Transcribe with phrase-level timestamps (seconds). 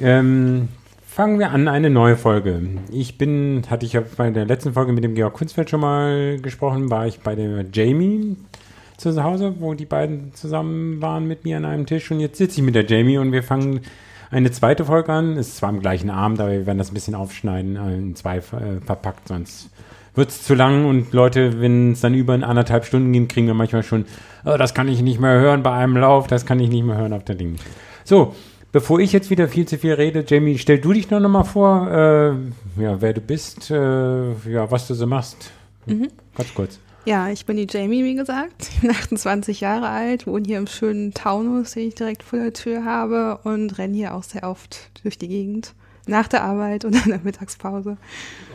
[0.00, 0.68] ähm,
[1.06, 2.60] fangen wir an, eine neue Folge.
[2.90, 6.38] Ich bin, hatte ich ja bei der letzten Folge mit dem Georg Kunstfeld schon mal
[6.40, 8.36] gesprochen, war ich bei der Jamie
[8.96, 12.60] zu Hause, wo die beiden zusammen waren mit mir an einem Tisch und jetzt sitze
[12.60, 13.80] ich mit der Jamie und wir fangen
[14.30, 15.36] eine zweite Folge an.
[15.36, 18.36] Ist zwar am gleichen Abend, aber wir werden das ein bisschen aufschneiden, äh, in zwei
[18.36, 19.70] äh, verpackt, sonst
[20.14, 23.54] wird es zu lang und Leute, wenn es dann über anderthalb Stunden geht, kriegen wir
[23.54, 24.06] manchmal schon,
[24.44, 26.96] oh, das kann ich nicht mehr hören bei einem Lauf, das kann ich nicht mehr
[26.96, 27.56] hören auf der Ding.
[28.04, 28.34] So,
[28.72, 31.42] Bevor ich jetzt wieder viel zu viel rede, Jamie, stell du dich noch, noch mal
[31.42, 35.50] vor, äh, ja, wer du bist, äh, ja, was du so machst.
[35.86, 36.08] Mhm.
[36.36, 36.78] Ganz kurz.
[37.04, 38.68] Ja, ich bin die Jamie, wie gesagt.
[38.70, 42.52] Ich bin 28 Jahre alt, wohne hier im schönen Taunus, den ich direkt vor der
[42.52, 45.74] Tür habe und renne hier auch sehr oft durch die Gegend.
[46.06, 47.96] Nach der Arbeit und in der Mittagspause.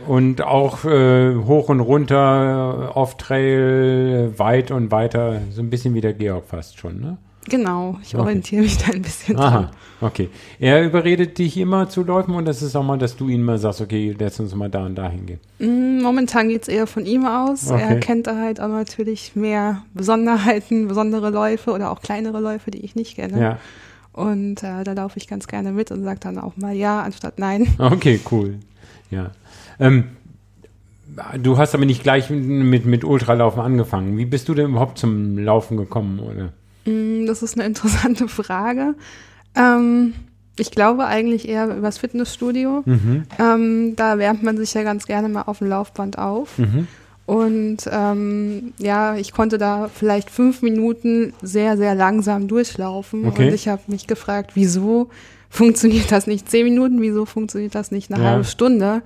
[0.08, 6.14] Und auch äh, hoch und runter, off-Trail, weit und weiter, so ein bisschen wie der
[6.14, 7.18] Georg fast schon, ne?
[7.50, 9.70] Genau, ich orientiere mich da ein bisschen Aha, dran.
[10.02, 10.30] okay.
[10.60, 13.58] Er überredet dich immer zu Läufen und das ist auch mal, dass du ihm mal
[13.58, 15.40] sagst, okay, lass uns mal da und da hingehen.
[15.60, 17.70] Mm, momentan geht es eher von ihm aus.
[17.70, 17.82] Okay.
[17.82, 22.84] Er kennt da halt auch natürlich mehr Besonderheiten, besondere Läufe oder auch kleinere Läufe, die
[22.84, 23.40] ich nicht kenne.
[23.40, 23.60] Ja.
[24.12, 27.38] Und äh, da laufe ich ganz gerne mit und sage dann auch mal ja anstatt
[27.38, 27.68] nein.
[27.78, 28.56] Okay, cool.
[29.12, 29.32] Ja.
[29.80, 30.06] Ähm,
[31.38, 34.18] du hast aber nicht gleich mit, mit Ultralaufen angefangen.
[34.18, 36.54] Wie bist du denn überhaupt zum Laufen gekommen, oder?
[36.86, 38.96] Mm, das ist eine interessante Frage.
[39.56, 40.14] Ähm,
[40.58, 42.84] ich glaube eigentlich eher übers Fitnessstudio.
[42.86, 43.24] Mhm.
[43.40, 46.58] Ähm, da wärmt man sich ja ganz gerne mal auf dem Laufband auf.
[46.58, 46.88] Mhm.
[47.26, 53.26] Und ähm, ja, ich konnte da vielleicht fünf Minuten sehr, sehr langsam durchlaufen.
[53.26, 53.48] Okay.
[53.48, 55.10] Und ich habe mich gefragt, wieso
[55.50, 57.02] funktioniert das nicht zehn Minuten?
[57.02, 58.30] Wieso funktioniert das nicht eine ja.
[58.30, 59.02] halbe Stunde?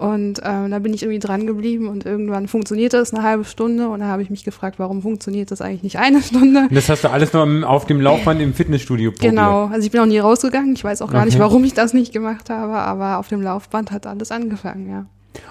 [0.00, 3.90] Und ähm, da bin ich irgendwie dran geblieben und irgendwann funktionierte es eine halbe Stunde
[3.90, 6.60] und da habe ich mich gefragt, warum funktioniert das eigentlich nicht eine Stunde?
[6.70, 9.32] Und das hast du alles nur auf dem Laufband im Fitnessstudio probiert?
[9.32, 10.72] Genau, also ich bin auch nie rausgegangen.
[10.72, 11.26] Ich weiß auch gar okay.
[11.26, 15.04] nicht, warum ich das nicht gemacht habe, aber auf dem Laufband hat alles angefangen, ja.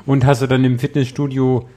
[0.07, 1.69] Und hast du dann im Fitnessstudio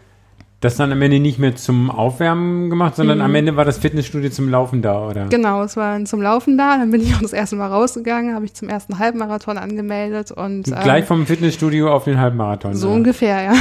[0.63, 3.25] das dann am Ende nicht mehr zum Aufwärmen gemacht, sondern mhm.
[3.25, 5.27] am Ende war das Fitnessstudio zum Laufen da, oder?
[5.27, 6.79] Genau, es war zum Laufen da.
[6.79, 10.69] Dann bin ich auch das erste Mal rausgegangen, habe ich zum ersten Halbmarathon angemeldet und
[10.69, 12.75] ähm, gleich vom Fitnessstudio auf den Halbmarathon.
[12.75, 12.97] So oder?
[12.97, 13.55] ungefähr, ja.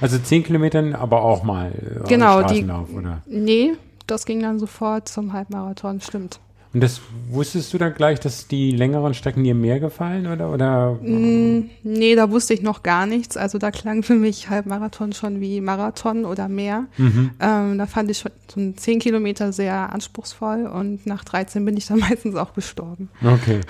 [0.00, 3.22] Also zehn Kilometern, aber auch mal äh, genau, Straßenlauf, die, oder?
[3.26, 3.74] Nee,
[4.08, 6.40] das ging dann sofort zum Halbmarathon, stimmt.
[6.76, 7.00] Und das
[7.30, 10.52] wusstest du dann gleich, dass die längeren Strecken dir mehr gefallen oder?
[10.52, 10.98] oder?
[11.00, 13.38] Mm, nee, da wusste ich noch gar nichts.
[13.38, 16.84] Also da klang für mich Halbmarathon schon wie Marathon oder mehr.
[16.98, 17.30] Mhm.
[17.40, 21.86] Ähm, da fand ich schon so 10 Kilometer sehr anspruchsvoll und nach 13 bin ich
[21.86, 23.08] dann meistens auch gestorben.
[23.24, 23.62] Okay.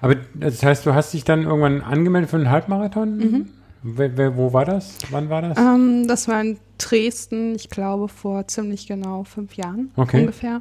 [0.00, 3.18] Aber das heißt, du hast dich dann irgendwann angemeldet für einen Halbmarathon?
[3.18, 3.48] Mhm.
[3.84, 4.98] Wer, wer, wo war das?
[5.12, 5.56] Wann war das?
[5.56, 10.22] Ähm, das war in Dresden, ich glaube vor ziemlich genau fünf Jahren okay.
[10.22, 10.60] ungefähr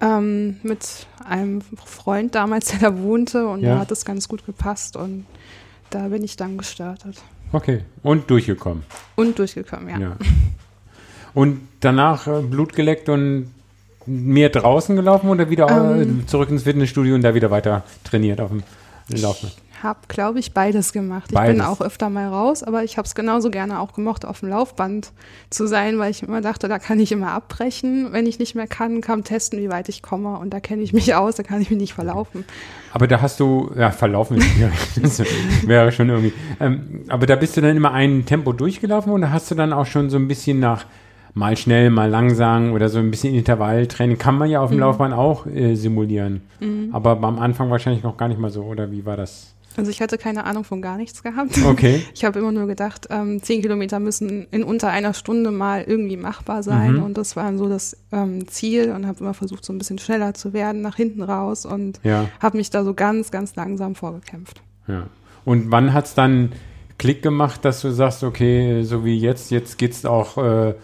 [0.00, 3.74] ähm, mit einem Freund damals, der da wohnte und ja.
[3.74, 5.26] da hat es ganz gut gepasst und
[5.90, 7.22] da bin ich dann gestartet.
[7.52, 8.84] Okay, und durchgekommen.
[9.16, 9.98] Und durchgekommen, ja.
[9.98, 10.16] ja.
[11.34, 13.52] Und danach äh, Blut geleckt und
[14.06, 18.50] mehr draußen gelaufen oder wieder ähm, zurück ins Fitnessstudio und da wieder weiter trainiert auf
[18.50, 18.62] dem
[19.08, 19.50] Laufen?
[19.82, 21.30] Habe, glaube ich, beides gemacht.
[21.32, 21.52] Beides.
[21.52, 24.40] Ich bin auch öfter mal raus, aber ich habe es genauso gerne auch gemocht, auf
[24.40, 25.12] dem Laufband
[25.50, 28.12] zu sein, weil ich immer dachte, da kann ich immer abbrechen.
[28.12, 30.38] Wenn ich nicht mehr kann, kann testen, wie weit ich komme.
[30.38, 32.44] Und da kenne ich mich aus, da kann ich mich nicht verlaufen.
[32.92, 34.42] Aber da hast du, ja, verlaufen
[35.02, 35.22] das
[35.66, 36.32] wäre schon irgendwie.
[36.60, 39.86] Ähm, aber da bist du dann immer ein Tempo durchgelaufen oder hast du dann auch
[39.86, 40.86] schon so ein bisschen nach
[41.34, 44.82] mal schnell, mal langsam oder so ein bisschen Intervalltraining kann man ja auf dem mhm.
[44.82, 46.42] Laufband auch äh, simulieren.
[46.60, 46.90] Mhm.
[46.92, 49.54] Aber am Anfang wahrscheinlich noch gar nicht mal so, oder wie war das?
[49.78, 51.56] Also ich hatte keine Ahnung von gar nichts gehabt.
[51.64, 52.02] Okay.
[52.14, 56.16] Ich habe immer nur gedacht, ähm, zehn Kilometer müssen in unter einer Stunde mal irgendwie
[56.16, 56.94] machbar sein.
[56.94, 57.02] Mhm.
[57.04, 60.34] Und das war so das ähm, Ziel und habe immer versucht, so ein bisschen schneller
[60.34, 62.28] zu werden, nach hinten raus und ja.
[62.40, 64.60] habe mich da so ganz, ganz langsam vorgekämpft.
[64.88, 65.06] Ja.
[65.44, 66.52] Und wann hat es dann
[66.98, 70.74] Klick gemacht, dass du sagst, okay, so wie jetzt, jetzt geht es auch äh,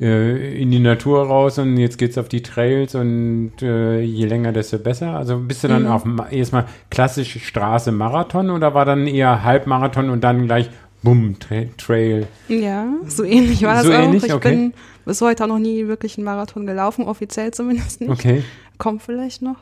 [0.00, 4.52] äh, in die Natur raus und jetzt geht's auf die Trails und äh, je länger,
[4.52, 5.16] desto besser.
[5.16, 5.88] Also bist du dann mhm.
[5.88, 10.70] auf erstmal klassisch Straße Marathon oder war dann eher Halbmarathon und dann gleich
[11.02, 12.26] Bumm, Tra Trail?
[12.48, 14.22] Ja, so ähnlich war so das ähnlich?
[14.24, 14.28] auch.
[14.28, 14.50] Ich okay.
[14.50, 14.74] bin
[15.04, 18.10] bis heute auch noch nie wirklich einen Marathon gelaufen, offiziell zumindest nicht.
[18.10, 18.42] Okay.
[18.78, 19.56] Kommt vielleicht noch.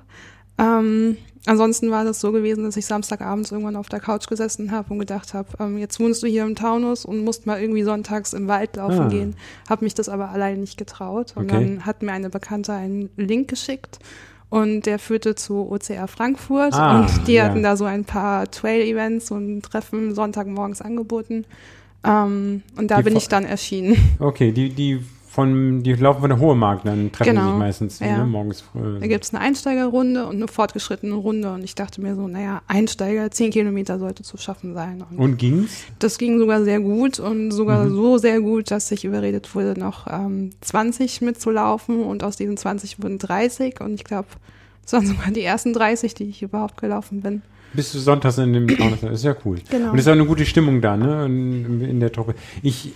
[0.58, 1.16] Ähm,
[1.46, 4.98] ansonsten war das so gewesen, dass ich Samstagabends irgendwann auf der Couch gesessen habe und
[4.98, 8.48] gedacht habe, ähm, jetzt wohnst du hier im Taunus und musst mal irgendwie sonntags im
[8.48, 9.08] Wald laufen ah.
[9.08, 9.36] gehen.
[9.68, 11.34] Habe mich das aber alleine nicht getraut.
[11.36, 11.64] Und okay.
[11.64, 13.98] dann hat mir eine Bekannte einen Link geschickt
[14.48, 17.44] Und der führte zu OCR Frankfurt Ah, und die ja.
[17.44, 21.44] hatten da so ein paar Trail-Events und Treffen Sonntagmorgens angeboten.
[22.04, 23.96] Ähm, und da Die bin ich dann erschienen.
[24.20, 25.04] Okay, die, die
[25.36, 28.16] von, die laufen von der Hohe Markt, dann treffen Genau, sich meistens ja.
[28.18, 28.98] ne, morgens früh.
[28.98, 31.52] Da gibt's eine Einsteigerrunde und eine fortgeschrittene Runde.
[31.52, 35.04] Und ich dachte mir so, naja, Einsteiger, 10 Kilometer sollte zu schaffen sein.
[35.10, 35.84] Und Und ging's?
[35.98, 37.94] das ging sogar sehr gut und sogar Mhm.
[37.94, 42.02] so sehr gut, dass ich überredet wurde, noch ähm, 20 mitzulaufen.
[42.02, 43.80] Und aus diesen 20 wurden 30.
[43.82, 44.28] Und ich glaube,
[44.84, 47.42] das waren sogar die ersten 30, die ich überhaupt gelaufen bin.
[47.74, 49.02] Bist du sonntags in dem Taunus?
[49.12, 49.58] Ist ja cool.
[49.70, 49.90] Genau.
[49.90, 51.26] Und es ist auch eine gute Stimmung da, ne?
[51.26, 52.34] In, in der Truppe.
[52.62, 52.92] Ich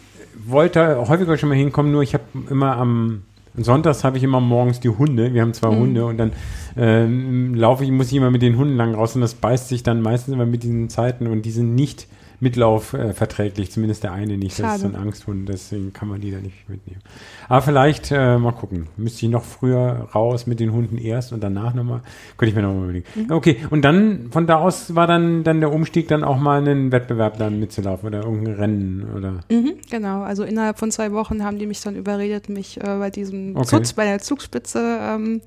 [0.46, 3.22] wollte häufiger schon mal hinkommen, nur ich habe immer am
[3.56, 5.34] Sonntags habe ich immer morgens die Hunde.
[5.34, 5.78] Wir haben zwei Mhm.
[5.78, 6.32] Hunde und dann
[6.76, 9.82] ähm, laufe ich, muss ich immer mit den Hunden lang raus und das beißt sich
[9.82, 12.06] dann meistens immer mit diesen Zeiten und die sind nicht
[12.40, 14.58] mitlaufverträglich, äh, verträglich, zumindest der eine nicht.
[14.58, 15.04] Das ist so ein Schade.
[15.04, 17.00] Angsthund, deswegen kann man die da nicht mitnehmen.
[17.48, 21.42] Aber vielleicht, äh, mal gucken, müsste ich noch früher raus mit den Hunden erst und
[21.42, 22.00] danach nochmal,
[22.36, 23.06] könnte ich mir nochmal überlegen.
[23.14, 23.32] Mhm.
[23.32, 26.92] Okay, und dann, von da aus war dann, dann der Umstieg dann auch mal einen
[26.92, 29.40] Wettbewerb dann mitzulaufen oder irgendein Rennen oder?
[29.50, 33.10] Mhm, genau, also innerhalb von zwei Wochen haben die mich dann überredet, mich äh, bei
[33.10, 33.66] diesem Okay.
[33.66, 35.40] Zutz, bei der Zugspitze ähm,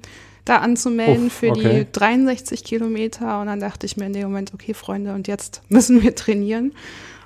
[0.46, 1.86] da anzumelden Uff, für okay.
[1.86, 3.40] die 63 Kilometer.
[3.40, 6.74] Und dann dachte ich mir in dem Moment, okay, Freunde, und jetzt müssen wir trainieren.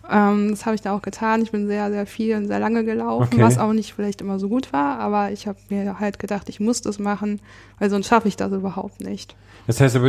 [0.10, 1.42] Ähm, das habe ich da auch getan.
[1.42, 3.42] Ich bin sehr, sehr viel und sehr lange gelaufen, Okay.
[3.42, 6.60] was auch nicht vielleicht immer so gut war, aber ich habe mir halt gedacht, ich
[6.60, 7.42] muss das machen,
[7.80, 9.36] weil sonst schaffe ich das überhaupt nicht.
[9.66, 10.00] Das heißt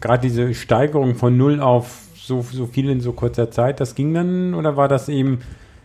[0.00, 4.12] gerade diese Steigerung von null auf so, so viel in so kurzer Zeit, das ging
[4.12, 5.40] dann oder war das eben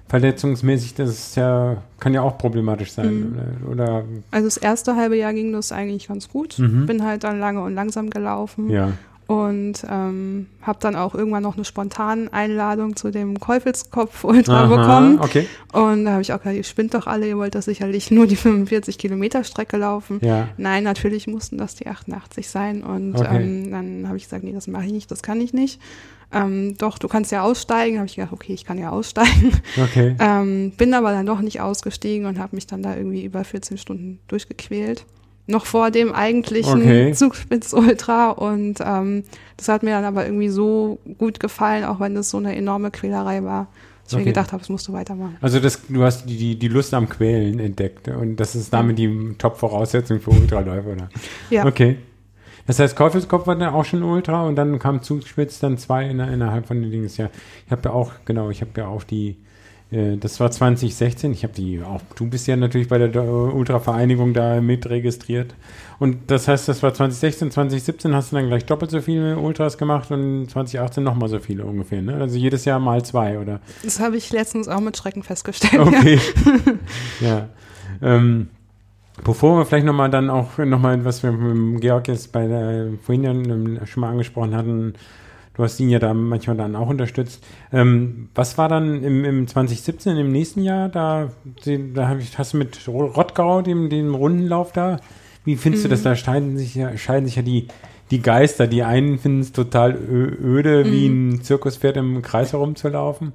[0.09, 3.35] verletzungsmäßig, das ist ja, kann ja auch problematisch sein.
[3.63, 3.71] Mhm.
[3.71, 6.57] Oder, Also das erste halbe Jahr ging das eigentlich ganz gut.
[6.59, 6.85] Mhm.
[6.85, 8.69] Bin halt dann lange und langsam gelaufen.
[8.69, 8.91] ja.
[9.27, 14.75] Und ähm, habe dann auch irgendwann noch eine spontane Einladung zu dem Käufelskopf Ultra Aha,
[14.75, 15.19] bekommen.
[15.19, 15.47] Okay.
[15.73, 18.25] Und da habe ich auch gesagt, ihr spinnt doch alle, ihr wollt das sicherlich nur
[18.25, 20.19] die 45 Kilometer Strecke laufen.
[20.21, 20.47] Ja.
[20.57, 22.83] Nein, natürlich mussten das die 88 sein.
[22.83, 23.43] Und Okay.
[23.43, 25.81] ähm, dann habe ich gesagt, nee, das mache ich nicht, das kann ich nicht.
[26.33, 27.97] Ähm, doch, du kannst ja aussteigen.
[27.97, 29.51] habe ich gedacht, okay, ich kann ja aussteigen.
[29.81, 30.15] Okay.
[30.19, 33.77] Ähm, bin aber dann doch nicht ausgestiegen und habe mich dann da irgendwie über 14
[33.77, 35.05] Stunden durchgequält.
[35.47, 37.13] Noch vor dem eigentlichen Okay.
[37.13, 39.23] Zugspitz Ultra und ähm,
[39.55, 42.91] das hat mir dann aber irgendwie so gut gefallen, auch wenn das so eine enorme
[42.91, 43.67] Quälerei war,
[44.03, 44.25] dass ich Okay.
[44.25, 45.37] mir gedacht habe, das musst du weitermachen.
[45.39, 48.97] Also das, du hast die, die, die Lust am Quälen entdeckt und das ist damit
[48.99, 51.09] die Top-Voraussetzung für Ultraläufe, oder?
[51.49, 51.97] Ja, Okay.
[52.65, 56.19] Das heißt, Käufelskopf war dann auch schon Ultra und dann kam Zugspitz dann zwei in,
[56.19, 57.09] innerhalb von den Dingen.
[57.15, 57.29] Ja,
[57.65, 59.37] ich habe ja auch, genau, ich habe ja auch die,
[59.89, 64.33] das war 2016, ich habe die auch, du bist ja natürlich bei der äh, Ultra-Vereinigung
[64.33, 65.55] da mit registriert.
[65.97, 69.77] Und das heißt, das war 2016, 2017 hast du dann gleich doppelt so viele Ultras
[69.77, 72.15] gemacht und 2018 nochmal so viele ungefähr, ne?
[72.15, 73.61] Also jedes Jahr mal zwei, oder?
[73.83, 75.79] das habe ich letztens auch mit Schrecken festgestellt.
[75.79, 76.19] Okay.
[77.21, 77.47] ja.
[78.01, 78.49] Ähm,
[79.23, 82.89] bevor wir vielleicht nochmal dann auch nochmal, was wir mit dem Georg jetzt bei der,
[83.01, 84.95] vorhin ja schon mal angesprochen hatten,
[85.57, 87.43] du hast ihn ja da manchmal dann auch unterstützt.
[87.73, 91.31] Ähm, was war dann im, im 2017, im nächsten Jahr, da,
[91.93, 94.99] da hab ich, hast du mit Rottgau, dem, dem Rundenlauf da,
[95.43, 96.03] wie findest du das?
[96.03, 97.67] Da scheiden sich ja, scheiden sich ja die,
[98.11, 98.67] die Geister.
[98.67, 103.31] Die einen finden es total öde, wie ein Zirkuspferd im Kreis herumzulaufen.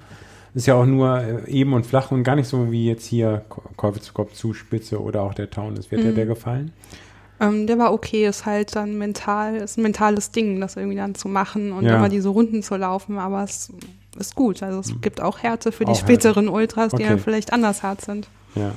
[0.55, 3.47] Ist ja auch nur äh, eben und flach und gar nicht so wie jetzt hier
[3.77, 5.75] Kopf zu Kopf Zuspitze oder auch der Town.
[5.75, 6.73] Das wird dir der gefallen?
[7.43, 11.15] Ähm, der war okay, ist halt dann mental, ist ein mentales Ding, das irgendwie dann
[11.15, 11.97] zu machen und Ja.
[11.97, 13.71] immer diese Runden zu laufen, aber es
[14.19, 14.63] ist gut.
[14.63, 17.09] Also es gibt auch Härte für die Auch späteren Ultras, die Okay.
[17.09, 18.29] dann vielleicht anders hart sind.
[18.55, 18.73] Ja.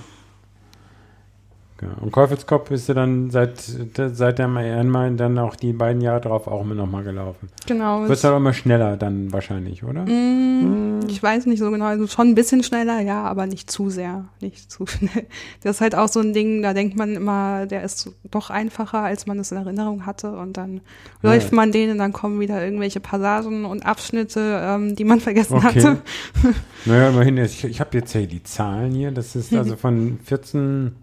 [1.82, 1.90] Ja.
[2.00, 6.48] Und Käufelskopf bist du dann seit, seit der einmal dann auch die beiden Jahre drauf
[6.48, 7.50] auch immer nochmal gelaufen.
[7.68, 8.04] Genau.
[8.04, 10.06] Wirst es- aber immer schneller dann wahrscheinlich, oder?
[10.06, 13.90] Mm, Ich weiß nicht so genau, also schon ein bisschen schneller, ja, aber nicht zu
[13.90, 15.26] sehr, nicht zu schnell.
[15.64, 19.00] Das ist halt auch so ein Ding, da denkt man immer, der ist doch einfacher,
[19.02, 20.76] als man es in Erinnerung hatte und dann
[21.24, 21.32] Ja.
[21.34, 25.56] läuft man den und dann kommen wieder irgendwelche Passagen und Abschnitte, ähm, die man vergessen
[25.58, 25.68] Okay.
[25.68, 25.98] hatte.
[26.86, 29.12] Naja, immerhin, ich, ich habe jetzt hier die Zahlen hier.
[29.12, 30.96] Das ist also von 14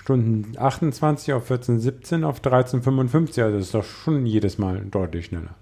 [0.00, 3.44] Stunden 28 auf 14, 17 auf 13, 55.
[3.44, 5.54] Also das ist doch schon jedes Mal deutlich schneller.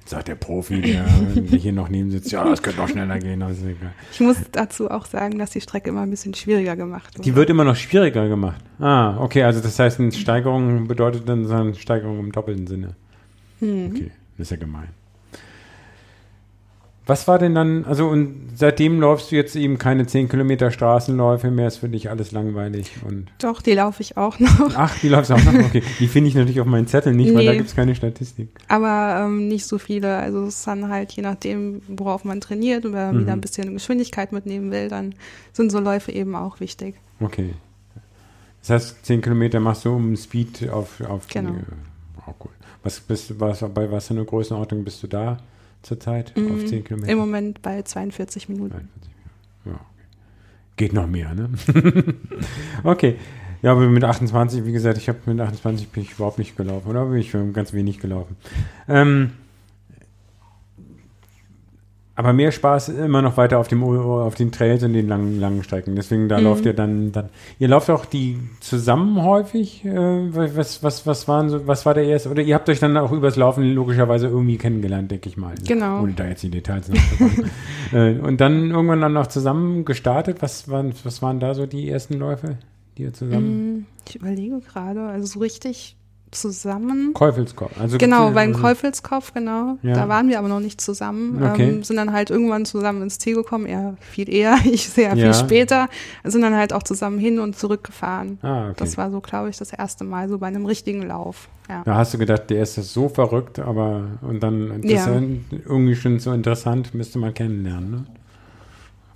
[0.00, 1.06] Jetzt sagt der Profi, der
[1.58, 3.40] hier noch neben sitzt, ja, das könnte noch schneller gehen.
[3.40, 3.92] Also egal.
[4.10, 7.24] Ich muss dazu auch sagen, dass die Strecke immer ein bisschen schwieriger gemacht wird.
[7.24, 8.60] Die wird immer noch schwieriger gemacht.
[8.80, 12.96] Ah, okay, also das heißt, eine Steigerung bedeutet dann eine Steigerung im doppelten Sinne.
[13.60, 13.92] Hm.
[13.92, 14.88] Okay, das ist ja gemein.
[17.08, 21.50] Was war denn dann, also und seitdem läufst du jetzt eben keine 10 Kilometer Straßenläufe
[21.50, 25.08] mehr, ist für dich alles langweilig und Doch, die laufe ich auch noch, ach, die
[25.08, 25.54] läufst du auch noch?
[25.54, 27.56] Okay, die finde ich natürlich auf meinen Zettel nicht, weil da Nee.
[27.56, 28.50] gibt es keine Statistik.
[28.68, 30.16] aber ähm, nicht so viele.
[30.18, 33.20] Also es ist dann halt je nachdem, worauf man trainiert und wenn man Mhm.
[33.22, 35.14] wieder ein bisschen Geschwindigkeit mitnehmen will, dann
[35.54, 36.94] sind so Läufe eben auch wichtig.
[37.20, 37.54] Okay.
[38.60, 41.52] Das heißt, 10 Kilometer machst du um Speed auf, auf Genau.
[41.52, 41.56] die.
[42.26, 42.50] Oh, cool.
[42.82, 45.38] Was bist du, was, bei was für einer Größenordnung bist du da
[45.82, 47.12] zurzeit auf 10 Kilometer?
[47.12, 48.70] Im Moment bei 42 Minuten.
[48.70, 49.12] 43,
[49.64, 49.72] ja.
[49.72, 50.04] Ja, okay.
[50.76, 51.50] Geht noch mehr, ne?
[52.84, 53.16] okay.
[53.60, 56.88] Ja, aber mit 28, wie gesagt, ich habe mit 28 bin ich überhaupt nicht gelaufen,
[56.88, 57.06] oder?
[57.06, 58.36] Bin ich ganz wenig gelaufen.
[58.88, 59.32] Ähm,
[62.18, 65.62] aber mehr Spaß immer noch weiter auf dem auf den Trails und den langen, langen
[65.62, 65.94] Strecken.
[65.94, 67.28] Deswegen da lauft ihr dann, dann.
[67.60, 69.84] Ihr lauft auch die zusammen häufig.
[69.84, 69.94] Äh,
[70.34, 72.28] was, was, was waren so, was war der erste?
[72.30, 75.54] Oder ihr habt euch dann auch übers Laufen logischerweise irgendwie kennengelernt, denke ich mal.
[75.64, 76.02] Genau.
[76.02, 77.50] Ohne da jetzt die Details nachzukommen.
[77.92, 80.38] äh, und dann irgendwann dann noch zusammen gestartet.
[80.42, 82.56] Was waren, was waren da so die ersten Läufe,
[82.96, 83.76] die ihr zusammen?
[83.76, 85.94] Mm, Ich überlege gerade, also so richtig
[86.30, 87.12] zusammen.
[87.14, 87.78] Käufelskopf.
[87.80, 89.78] Also Genau, beim also, Käufelskopf, genau.
[89.82, 89.94] Ja.
[89.94, 91.42] Da waren wir aber noch nicht zusammen.
[91.42, 91.68] Okay.
[91.68, 93.66] Ähm, sind dann halt irgendwann zusammen ins Ziel gekommen.
[93.66, 95.32] Er viel eher, ich sehr Ja.
[95.32, 95.88] viel später.
[96.24, 98.38] Sind dann halt auch zusammen hin und zurück gefahren.
[98.42, 98.74] Ah, okay.
[98.78, 101.48] Das war so, glaube ich, das erste Mal so bei einem richtigen Lauf.
[101.68, 101.82] Ja.
[101.84, 105.20] Da hast du gedacht, der ist so verrückt, aber und dann das ja
[105.50, 107.90] irgendwie schon so interessant, müsste man kennenlernen.
[107.90, 108.04] Ne?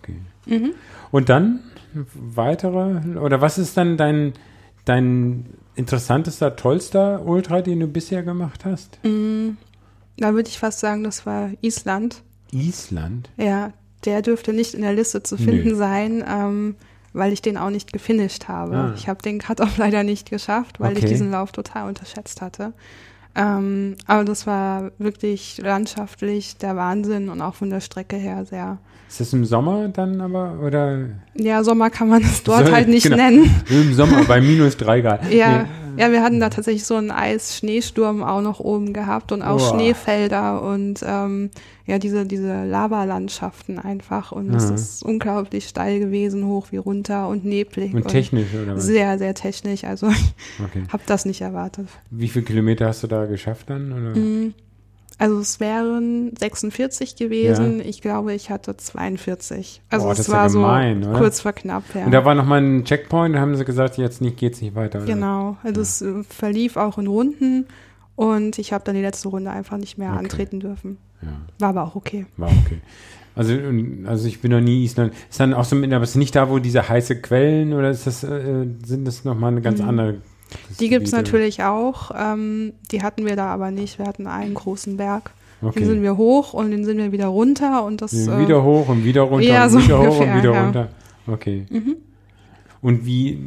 [0.03, 0.17] Okay.
[0.47, 0.71] Mhm.
[1.11, 1.61] Und dann
[2.15, 4.33] weitere oder was ist dann dein
[4.85, 8.99] dein interessantester, tollster Ultra, den du bisher gemacht hast?
[9.05, 9.51] Mm,
[10.17, 12.23] Da würde ich fast sagen, das war Island.
[12.53, 13.31] Island.
[13.37, 13.73] Ja,
[14.05, 15.75] der dürfte nicht in der Liste zu finden Nö.
[15.77, 16.77] sein, ähm,
[17.15, 18.77] weil ich den auch nicht gefinisht habe.
[18.77, 18.95] Ah.
[18.97, 21.01] Ich habe den Cut auch leider nicht geschafft, weil Okay.
[21.05, 22.73] ich diesen Lauf total unterschätzt hatte.
[23.35, 28.79] Ähm, aber das war wirklich landschaftlich der Wahnsinn und auch von der Strecke her sehr.
[29.09, 32.89] Ist das im Sommer dann aber oder Ja, Sommer kann man es dort Soll- halt
[32.89, 33.17] nicht genau.
[33.17, 33.51] nennen.
[33.71, 35.31] im Sommer bei minus drei Grad?
[35.33, 35.67] Ja.
[35.97, 39.71] Ja, wir hatten da tatsächlich so einen Eis-Schneesturm auch noch oben gehabt und auch Boah.
[39.71, 41.51] Schneefelder und ähm,
[41.87, 44.33] ja, diese, diese Lavalandschaften einfach.
[44.33, 44.75] Und es Mhm.
[44.75, 47.95] ist unglaublich steil gewesen, hoch wie runter und neblig.
[47.95, 48.85] Und technisch oder was?
[48.87, 49.85] Sehr, sehr technisch.
[49.85, 50.35] Also ich
[50.65, 50.85] Okay.
[50.93, 51.89] habe das nicht erwartet.
[52.11, 53.93] Wie viele Kilometer hast du da geschafft dann?
[53.93, 54.19] Oder?
[54.19, 54.55] Mhm.
[55.23, 57.81] Also es wären 46 gewesen.
[57.81, 59.81] Ich glaube, ich hatte 42.
[59.89, 61.19] Also Boah, das es ist ja war gemein, so oder?
[61.21, 61.85] kurz vor knapp.
[61.95, 62.07] Ja.
[62.07, 64.99] Und da war nochmal ein Checkpoint, da haben sie gesagt, jetzt nicht, geht's nicht weiter.
[64.99, 65.07] Oder?
[65.15, 67.67] Genau, also es äh, verlief auch in Runden
[68.17, 70.19] und ich habe dann die letzte Runde einfach nicht mehr Okay.
[70.19, 70.99] antreten dürfen.
[71.23, 71.29] Ja.
[71.61, 72.27] War aber auch okay.
[72.37, 72.81] War okay.
[73.37, 73.55] Also,
[74.07, 75.15] also ich bin noch nie Island.
[75.31, 78.07] Ist dann auch so, mit- aber ist nicht da, wo diese heiße Quellen oder ist
[78.09, 80.17] das, äh, sind das nochmal eine ganz andere?
[80.81, 82.11] Die gibt es natürlich auch.
[82.17, 83.99] Ähm, die hatten wir da aber nicht.
[83.99, 85.33] Wir hatten einen großen Berg.
[85.63, 86.03] Den sind Okay.
[86.03, 89.23] wir hoch und den sind wir wieder runter und das äh, wieder hoch und wieder
[89.23, 90.65] runter ja, und so wieder hoch ungefähr, und wieder ja.
[90.65, 90.89] runter.
[91.29, 91.67] Okay.
[91.71, 91.97] Mhm.
[92.81, 93.39] Und wie,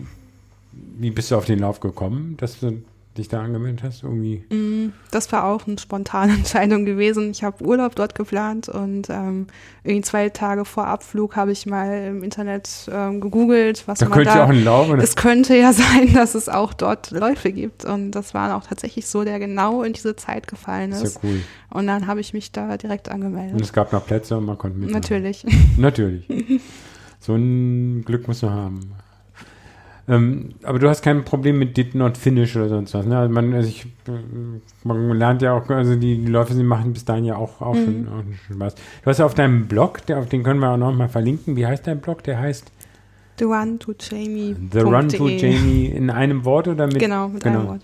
[0.98, 2.82] wie bist du auf den Lauf gekommen, dass du
[3.18, 4.04] dich da angemeldet hast?
[4.04, 4.44] Irgendwie?
[4.54, 7.32] Mm, Das war auch eine spontane Entscheidung gewesen.
[7.32, 9.48] Ich habe Urlaub dort geplant und ähm,
[9.84, 14.18] irgendwie zwei Tage vor Abflug habe ich mal im Internet ähm, gegoogelt, was Da man
[14.18, 14.90] könnte da ja auch ein Lauf.
[14.90, 15.02] Oder?
[15.04, 17.86] es könnte ja sein, dass es auch dort Läufe gibt.
[17.86, 21.40] Und das war auch tatsächlich so, der genau in diese Zeit gefallen ist ja cool.
[21.70, 23.62] Und dann habe ich mich da direkt Und angemeldet.
[23.62, 25.02] es gab noch Plätze und man konnte mitmachen.
[25.02, 25.46] Natürlich.
[25.78, 26.28] Natürlich.
[27.20, 28.80] so ein Glück muss man haben.
[30.08, 33.06] Ähm, aber du hast kein Problem mit Did Not Finish oder sonst was.
[33.08, 33.18] Ne?
[33.18, 33.88] Also man, also ich,
[34.84, 37.74] man lernt ja auch, also die, die Läufe, die machen bis dahin ja auch, auch,
[37.74, 37.86] Mhm.
[37.86, 38.76] schon, auch schon was.
[38.76, 41.56] Du hast ja auf deinem Blog, der, auf den können wir auch noch mal verlinken.
[41.56, 42.24] Wie heißt dein Blog?
[42.24, 42.72] Der heißt
[43.40, 44.56] The Run to Jamie.
[44.72, 47.00] The Run to Jamie in einem Wort oder mit?
[47.00, 47.60] Genau, mit genau.
[47.60, 47.82] einem Wort.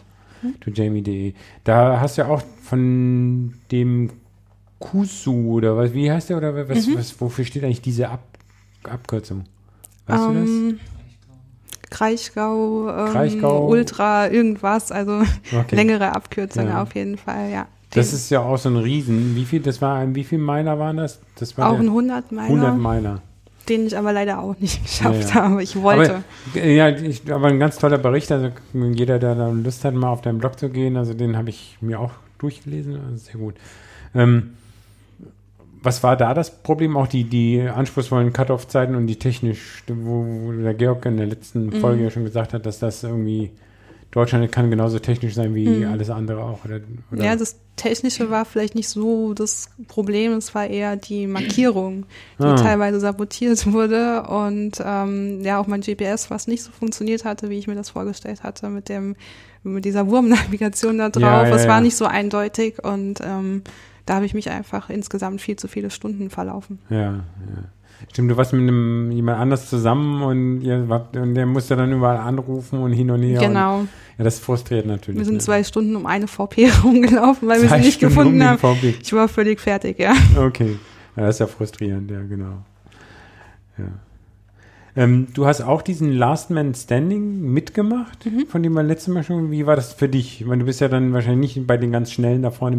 [0.62, 1.34] To Jamie.de.
[1.64, 4.12] Da hast du ja auch von dem
[4.80, 6.96] Kusu oder was, wie heißt der oder was, Mhm.
[6.98, 8.24] was wofür steht eigentlich diese Ab
[8.84, 9.44] Abkürzung?
[10.08, 10.50] Weißt du das?
[11.92, 13.68] Kraichgau, ähm, Kraichgau.
[13.68, 15.22] Ultra, irgendwas, also
[15.56, 15.76] Okay.
[15.76, 16.82] längere Abkürzung Ja.
[16.82, 17.68] auf jeden Fall, ja.
[17.92, 19.36] Das ist ja auch so ein Riesen.
[19.36, 21.20] Wie viel, das war, ein- wie viel Meiler waren das?
[21.36, 23.22] Das war auch ein 100 Meiler, 100 Meiler.
[23.70, 25.34] den ich aber leider auch nicht geschafft Ja, ja.
[25.36, 25.62] habe.
[25.64, 26.24] Ich wollte.
[26.54, 28.32] Aber, äh, ja, ich, aber ein ganz toller Bericht.
[28.32, 31.50] Also jeder, der da Lust hat, mal auf deinen Blog zu gehen, also den habe
[31.50, 32.98] ich mir auch durchgelesen.
[33.06, 33.56] Also sehr gut.
[34.16, 34.54] Ähm,
[35.84, 36.96] was war da das Problem?
[36.98, 41.74] Auch die, die anspruchsvollen Cut-Off-Zeiten und die technisch, wo, der Georg in der letzten Mhm.
[41.74, 43.52] Folge ja schon gesagt hat, dass das irgendwie
[44.12, 45.88] Deutschland kann genauso technisch sein wie Mhm.
[45.92, 46.66] alles andere auch.
[46.66, 46.82] Oder,
[47.14, 47.24] oder?
[47.24, 52.06] Ja, das Technische war vielleicht nicht so das Problem, es war eher die Markierung,
[52.38, 52.56] die Ah.
[52.56, 57.58] teilweise sabotiert wurde und ähm, ja auch mein GPS, was nicht so funktioniert hatte, wie
[57.58, 59.16] ich mir das vorgestellt hatte, mit dem
[59.64, 61.22] mit dieser Wurmnavigation da drauf.
[61.24, 61.82] Ja, ja, es war ja.
[61.82, 63.62] nicht so eindeutig und ähm,
[64.06, 66.80] da habe ich mich einfach insgesamt viel zu viele Stunden verlaufen.
[66.90, 67.24] Ja, ja.
[68.10, 72.18] Stimmt, du warst mit einem, jemand anders zusammen und, ihr und der musste dann überall
[72.18, 73.40] anrufen und hin und her.
[73.42, 73.82] Und, genau.
[74.18, 75.20] ja, das frustriert natürlich.
[75.20, 75.40] Wir sind ne?
[75.42, 78.58] zwei Stunden um eine VP rumgelaufen, weil wir Zwei sie nicht Stunden gefunden um haben.
[78.58, 78.96] VW.
[79.02, 80.14] Ich war völlig fertig, ja.
[80.36, 80.78] Okay.
[81.16, 82.64] Ja, das ist ja frustrierend, ja, genau.
[83.78, 83.86] Ja.
[84.96, 88.48] Ähm, du hast auch diesen Last Man Standing mitgemacht, Mhm.
[88.48, 89.52] von dem wir letztes Mal schon.
[89.52, 90.42] Wie war das für dich?
[90.42, 92.76] Ich meine, du bist ja dann wahrscheinlich nicht bei den ganz Schnellen da vorne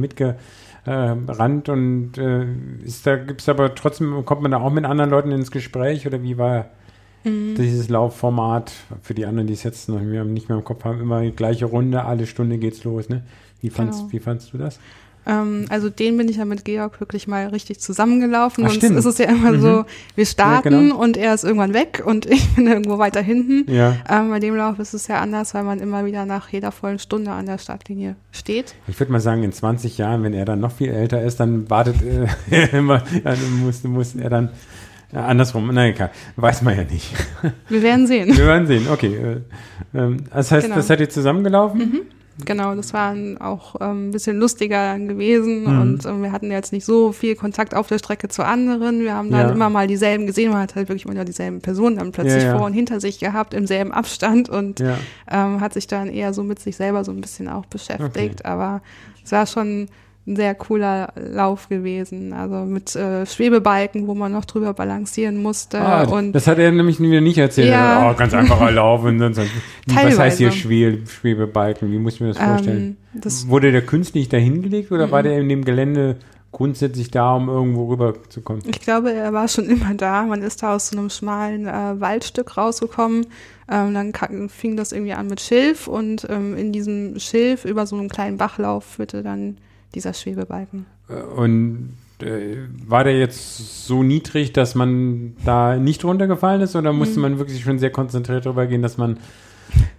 [0.86, 2.44] mitgerannt und äh,
[2.84, 6.22] ist da gibt's aber trotzdem kommt man da auch mit anderen Leuten ins Gespräch oder
[6.22, 6.66] wie war
[7.24, 7.54] Mhm.
[7.54, 8.72] dieses Laufformat
[9.02, 11.66] für die anderen, die es jetzt noch nicht mehr im Kopf haben, immer die gleiche
[11.66, 13.22] Runde, alle Stunde geht's los, ne?
[13.60, 14.12] Wie fandst, Genau.
[14.12, 14.80] wie fandst du das?
[15.24, 18.64] Ähm, also den bin ich ja mit Georg wirklich mal richtig zusammengelaufen.
[18.64, 18.98] Ach, Sonst stimmt.
[18.98, 19.60] ist es ja immer Mhm.
[19.60, 19.84] so,
[20.16, 20.96] wir starten genau.
[20.96, 23.70] und er ist irgendwann weg und ich bin irgendwo weiter hinten.
[23.72, 23.96] Ja.
[24.08, 26.98] Ähm, bei dem Lauf ist es ja anders, weil man immer wieder nach jeder vollen
[26.98, 28.74] Stunde an der Startlinie steht.
[28.88, 31.70] Ich würde mal sagen, in 20 Jahren, wenn er dann noch viel älter ist, dann
[31.70, 31.96] wartet
[32.50, 34.50] äh, immer, ja, dann muss, muss er dann
[35.12, 35.70] ja, andersrum.
[35.72, 37.12] Na egal, weiß man ja nicht.
[37.68, 38.34] Wir werden sehen.
[38.36, 38.86] Wir werden sehen.
[38.90, 39.14] Okay.
[39.94, 40.76] Äh, ähm, das heißt, Genau.
[40.76, 42.00] das hat ihr zusammengelaufen?
[42.46, 45.80] Genau, das war auch ähm, ein bisschen lustiger gewesen Mhm.
[45.80, 49.00] und ähm, wir hatten jetzt nicht so viel Kontakt auf der Strecke zu anderen.
[49.00, 49.52] Wir haben dann Ja.
[49.52, 52.66] immer mal dieselben gesehen, man hat halt wirklich immer dieselben Personen dann plötzlich Ja, vor
[52.66, 54.80] und hinter sich gehabt, im selben Abstand und
[55.30, 58.44] ähm, hat sich dann eher so mit sich selber so ein bisschen auch beschäftigt.
[58.44, 58.82] Aber
[59.24, 59.88] es war schon
[60.26, 62.32] ein sehr cooler Lauf gewesen.
[62.32, 65.80] Also mit äh, Schwebebalken, wo man noch drüber balancieren musste.
[65.80, 67.70] Ah, und das hat er nämlich wieder nicht erzählt.
[67.70, 68.10] Ja.
[68.10, 69.02] Oh, ganz einfacher Lauf.
[69.04, 69.42] Und dann, so-
[69.86, 70.52] was heißt hier Teilweise.
[70.52, 71.90] Schwebe, Schwebebalken?
[71.90, 72.96] Wie muss ich mir das vorstellen?
[73.14, 75.10] ähm, das Wurde der künstlich dahingelegt oder Mhm.
[75.10, 76.16] war der in dem Gelände
[76.52, 78.62] grundsätzlich da, um irgendwo rüberzukommen?
[78.68, 80.22] Ich glaube, er war schon immer da.
[80.24, 83.26] Man ist da aus so einem schmalen äh, Waldstück rausgekommen.
[83.70, 84.12] Ähm, dann
[84.50, 88.36] fing das irgendwie an mit Schilf und ähm, in diesem Schilf über so einen kleinen
[88.36, 89.56] Bachlauf führte dann
[89.94, 90.86] dieser Schwebebalken.
[91.36, 97.16] Und äh, war der jetzt so niedrig, dass man da nicht runtergefallen ist oder musste
[97.16, 97.22] Mhm.
[97.22, 99.18] man wirklich schon sehr konzentriert drüber gehen, dass man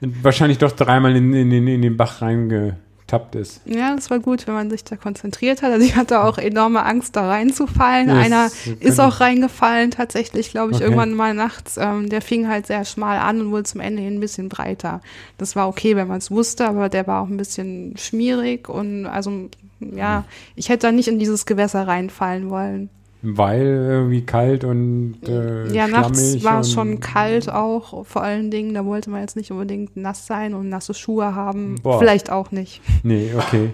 [0.01, 3.61] wahrscheinlich doch dreimal in, in, in, den Bach reingetappt ist?
[3.65, 5.71] Ja, das war gut, wenn man sich da konzentriert hat.
[5.71, 8.07] Also ich hatte auch enorme Angst, da reinzufallen.
[8.09, 10.85] Ja, Einer das ist auch reingefallen, tatsächlich, glaube ich, Okay.
[10.85, 11.77] irgendwann mal nachts.
[11.77, 15.01] Ähm, der fing halt sehr schmal an und wurde zum Ende hin ein bisschen breiter.
[15.37, 19.05] Das war okay, wenn man es wusste, aber der war auch ein bisschen schmierig und
[19.07, 19.49] also
[19.95, 22.89] ja, ich hätte da nicht in dieses Gewässer reinfallen wollen.
[23.25, 28.73] Weil irgendwie kalt und äh, ja, nachts war es schon kalt auch, vor allen Dingen.
[28.73, 31.75] Da wollte man jetzt nicht unbedingt nass sein und nasse Schuhe haben.
[31.81, 31.99] Boah.
[31.99, 32.81] Vielleicht auch nicht.
[33.03, 33.69] Nee, okay.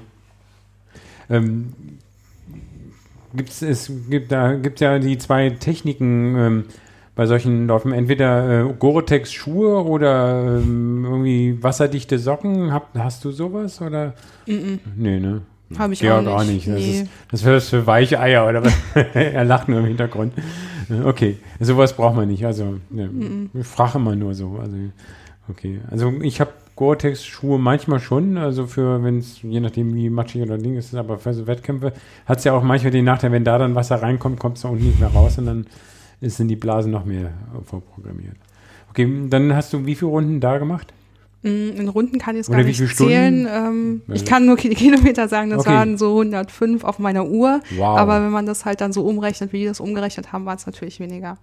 [1.32, 1.74] Ähm,
[3.34, 6.66] gibt's, es gibt da gibt ja die zwei Techniken ähm,
[7.16, 7.92] bei solchen Läufen.
[7.92, 12.72] Entweder äh, Gore-Tex Schuhe oder ähm, irgendwie wasserdichte Socken.
[12.72, 14.14] Hab, hast du sowas oder?
[14.46, 15.42] Nee, ne?
[15.78, 16.68] Habe ich Georg auch nicht.
[16.68, 17.02] Das, Nee.
[17.02, 18.74] ist, das wäre das für weiche Eier oder was?
[19.14, 20.34] er lacht nur im Hintergrund.
[21.06, 22.46] Okay, sowas braucht man nicht.
[22.46, 23.10] Also, ne,
[23.54, 24.58] ich frage immer nur so.
[24.60, 24.76] Also,
[25.50, 25.80] okay.
[25.92, 30.58] Also, ich habe Gore-Tex-Schuhe manchmal schon, also für, wenn es, je nachdem wie matschig oder
[30.58, 31.94] Ding ist, aber für so Wettkämpfe
[32.26, 34.70] hat es ja auch manchmal den Nachteil, wenn da dann Wasser reinkommt, kommt es da
[34.70, 35.68] unten nicht mehr raus und dann
[36.22, 37.32] ist- sind die Blasen noch mehr
[37.66, 38.38] vorprogrammiert.
[38.92, 40.92] Okay, dann hast du wie viele Runden da gemacht?
[41.42, 41.48] Mm,
[41.78, 43.48] In Runden kann ich es gar nicht zählen.
[43.50, 44.16] Ähm, Ja.
[44.16, 45.70] ich kann nur Ki- Kilometer sagen, das Okay.
[45.70, 47.62] waren so 105 auf meiner Uhr.
[47.78, 47.98] Wow.
[47.98, 50.66] Aber wenn man das halt dann so umrechnet, wie die das umgerechnet haben, war es
[50.66, 51.38] natürlich weniger.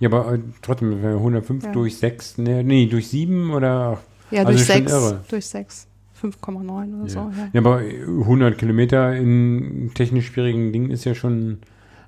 [0.00, 1.72] Ja, aber äh, trotzdem, wenn 105 Ja.
[1.72, 3.98] durch 6, ne, nee, durch 7 oder
[4.30, 4.92] Ja, Also durch schon sechs.
[4.92, 5.20] irre.
[5.28, 5.86] Durch sechs.
[6.20, 7.18] 5,9 oder so.
[7.18, 7.30] Ja.
[7.36, 7.48] Ja.
[7.52, 11.58] ja, aber 100 Kilometer in technisch schwierigen Dingen ist ja schon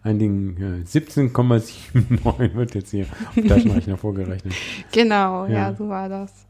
[0.03, 0.57] ein Ding.
[0.59, 4.55] Ja, 17,79 wird jetzt hier auf Taschenrechner vorgerechnet.
[4.93, 5.53] Genau, ja.
[5.71, 5.75] Ja.
[5.75, 6.46] so war das.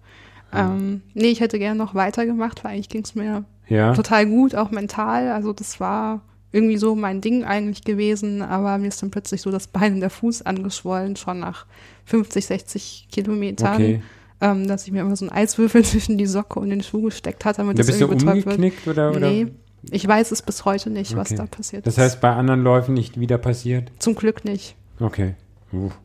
[0.52, 4.54] Ähm, nee, ich hätte gerne noch weitergemacht, weil eigentlich ging es mir Ja, total gut,
[4.54, 5.30] auch mental.
[5.32, 9.50] Also das war irgendwie so mein Ding eigentlich gewesen, aber mir ist dann plötzlich so
[9.50, 11.66] das Bein und der Fuß angeschwollen, schon nach
[12.04, 14.02] 50, 60 Kilometern, okay.
[14.40, 17.44] ähm, dass ich mir immer so einen Eiswürfel zwischen die Socke und den Schuh gesteckt
[17.44, 18.36] hat, damit Da das bist du irgendwie wird.
[18.46, 19.10] umgeknickt oder?
[19.10, 19.28] oder?
[19.28, 19.48] Nee,
[19.90, 21.36] ich weiß es bis heute nicht, was Okay.
[21.36, 21.98] da passiert Das ist.
[22.02, 23.90] heißt, bei anderen Läufen nicht wieder passiert?
[23.98, 24.76] Zum Glück nicht.
[25.00, 25.34] Okay.
[25.72, 25.98] Uff.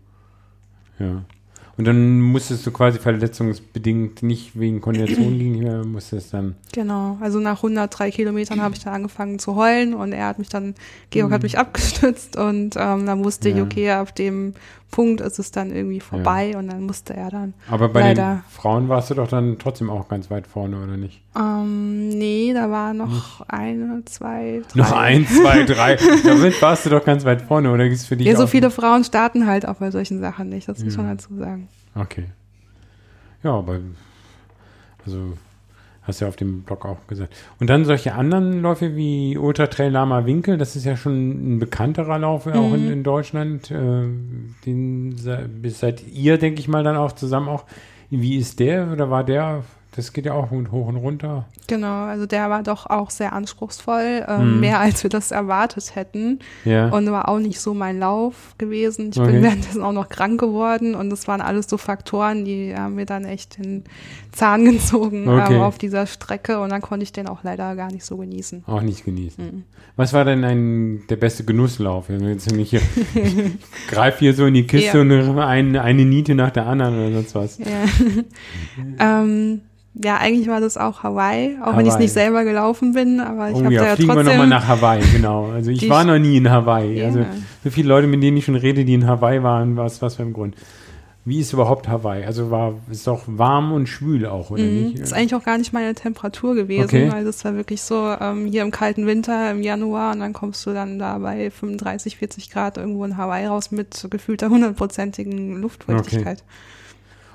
[0.99, 1.23] Ja.
[1.77, 6.55] Und dann musstest du quasi verletzungsbedingt nicht wegen Koordination liegen, musstest dann.
[6.73, 10.49] Genau, also nach 103 Kilometern habe ich dann angefangen zu heulen und er hat mich
[10.49, 10.75] dann,
[11.09, 11.33] Georg Mhm.
[11.33, 13.63] hat mich abgestützt und ähm, dann wusste ich, Ja.
[13.63, 14.53] okay, auf dem
[14.91, 17.53] Punkt ist es dann irgendwie vorbei und dann musste er dann.
[17.69, 18.43] Aber bei Leider.
[18.45, 21.21] den Frauen warst du doch dann trotzdem auch ganz weit vorne, oder nicht?
[21.35, 24.79] Ähm, nee, da war noch eine, zwei, drei.
[24.79, 25.95] Noch ein, zwei, drei.
[26.25, 29.03] Damit warst du doch ganz weit vorne, oder ist für dich Ja, so viele Frauen
[29.03, 31.01] starten halt auch bei solchen Sachen nicht, das muss Ja.
[31.03, 31.69] man dazu sagen.
[31.95, 32.25] Okay.
[33.43, 33.79] Ja, aber
[35.05, 35.33] also
[36.03, 37.35] hast ja auf dem Blog auch gesagt.
[37.59, 41.59] Und dann solche anderen Läufe wie Ultra Trail Lama Winkel, das ist ja schon ein
[41.59, 42.91] bekannterer Lauf auch in, Mhm.
[42.91, 43.69] in Deutschland.
[43.71, 44.07] Äh,
[44.65, 47.65] den seid ihr, denke ich mal, dann auch zusammen auch.
[48.09, 51.45] Wie ist der oder war der das geht ja auch hoch und runter.
[51.67, 54.59] Genau, also der war doch auch sehr anspruchsvoll, ähm, Mhm.
[54.61, 56.39] mehr als wir das erwartet hätten.
[56.63, 56.87] Ja.
[56.89, 59.09] Und war auch nicht so mein Lauf gewesen.
[59.11, 59.31] Ich Okay.
[59.33, 63.05] bin währenddessen auch noch krank geworden und das waren alles so Faktoren, die haben mir
[63.05, 63.83] dann echt den
[64.31, 65.55] Zahn gezogen Okay.
[65.55, 68.63] ähm, auf dieser Strecke und dann konnte ich den auch leider gar nicht so genießen.
[68.67, 69.43] Auch nicht genießen.
[69.45, 69.63] Mhm.
[69.97, 72.07] Was war denn ein, der beste Genusslauf?
[72.09, 72.81] Jetzt nicht hier,
[73.13, 73.35] ich
[73.89, 75.01] greif hier so in die Kiste Ja.
[75.01, 77.57] und eine, eine Niete nach der anderen oder sonst was.
[77.59, 77.83] Ja,
[79.21, 79.61] ähm,
[79.93, 82.03] ja eigentlich war das auch Hawaii, auch wenn ich es Hawaii.
[82.03, 84.33] nicht selber gelaufen bin, aber ich Oh habe ja, da ja fliegen wir trotzdem.
[84.33, 85.47] nochmal nach Hawaii, genau.
[85.51, 86.97] Also ich war noch nie in Hawaii.
[86.99, 87.05] Ja.
[87.07, 87.25] Also
[87.63, 90.23] so viele Leute, mit denen ich schon rede, die in Hawaii waren, was, was für
[90.23, 90.55] ein Grund.
[91.23, 92.23] Wie ist überhaupt Hawaii?
[92.25, 94.83] Also war, ist doch warm und schwül auch, oder Mhm.
[94.85, 94.99] nicht?
[94.99, 97.11] Ist eigentlich auch gar nicht meine Temperatur gewesen, Okay.
[97.11, 100.65] weil das war wirklich so ähm, hier im kalten Winter im Januar und dann kommst
[100.65, 106.43] du dann da bei 35, 40 Grad irgendwo in Hawaii raus mit gefühlter hundertprozentigen Luftfeuchtigkeit.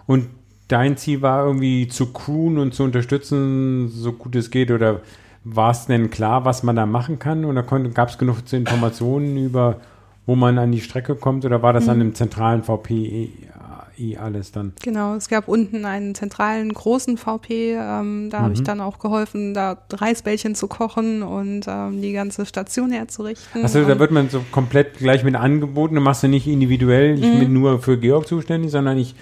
[0.07, 0.27] Und
[0.69, 4.71] dein Ziel war irgendwie zu crewen und zu unterstützen, so gut es geht?
[4.71, 5.01] Oder
[5.45, 7.45] war es denn klar, was man da machen kann?
[7.45, 9.81] Oder gab es genug Informationen über,
[10.27, 11.45] wo man an die Strecke kommt?
[11.45, 11.91] Oder war das Mhm.
[11.91, 14.73] an dem zentralen VPI alles dann?
[14.83, 18.55] Genau, es gab unten einen zentralen großen VP, ähm, da habe Mhm.
[18.55, 23.65] ich dann auch geholfen, da Reisbällchen zu kochen und ähm, die ganze Station herzurichten.
[23.65, 25.95] Achso, da wird man so komplett gleich mit angeboten.
[25.95, 27.39] Du machst du nicht individuell, ich Mhm.
[27.39, 29.15] bin nur für Georg zuständig, sondern ich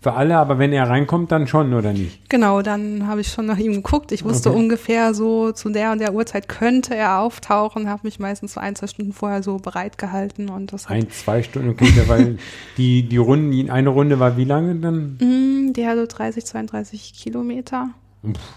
[0.00, 0.36] für alle.
[0.36, 2.28] Aber wenn er reinkommt, dann schon, oder nicht?
[2.30, 4.12] Genau, dann habe ich schon nach ihm geguckt.
[4.12, 4.58] Ich wusste Okay.
[4.58, 8.76] ungefähr so, zu der und der Uhrzeit könnte er auftauchen, habe mich meistens so ein,
[8.76, 12.18] zwei Stunden vorher so bereit gehalten und das Ein, zwei Stunden, okay, war
[12.76, 15.16] die, die Runde, die eine Runde war wie lange dann?
[15.20, 17.88] Mm, die hatte 30, 32 Kilometer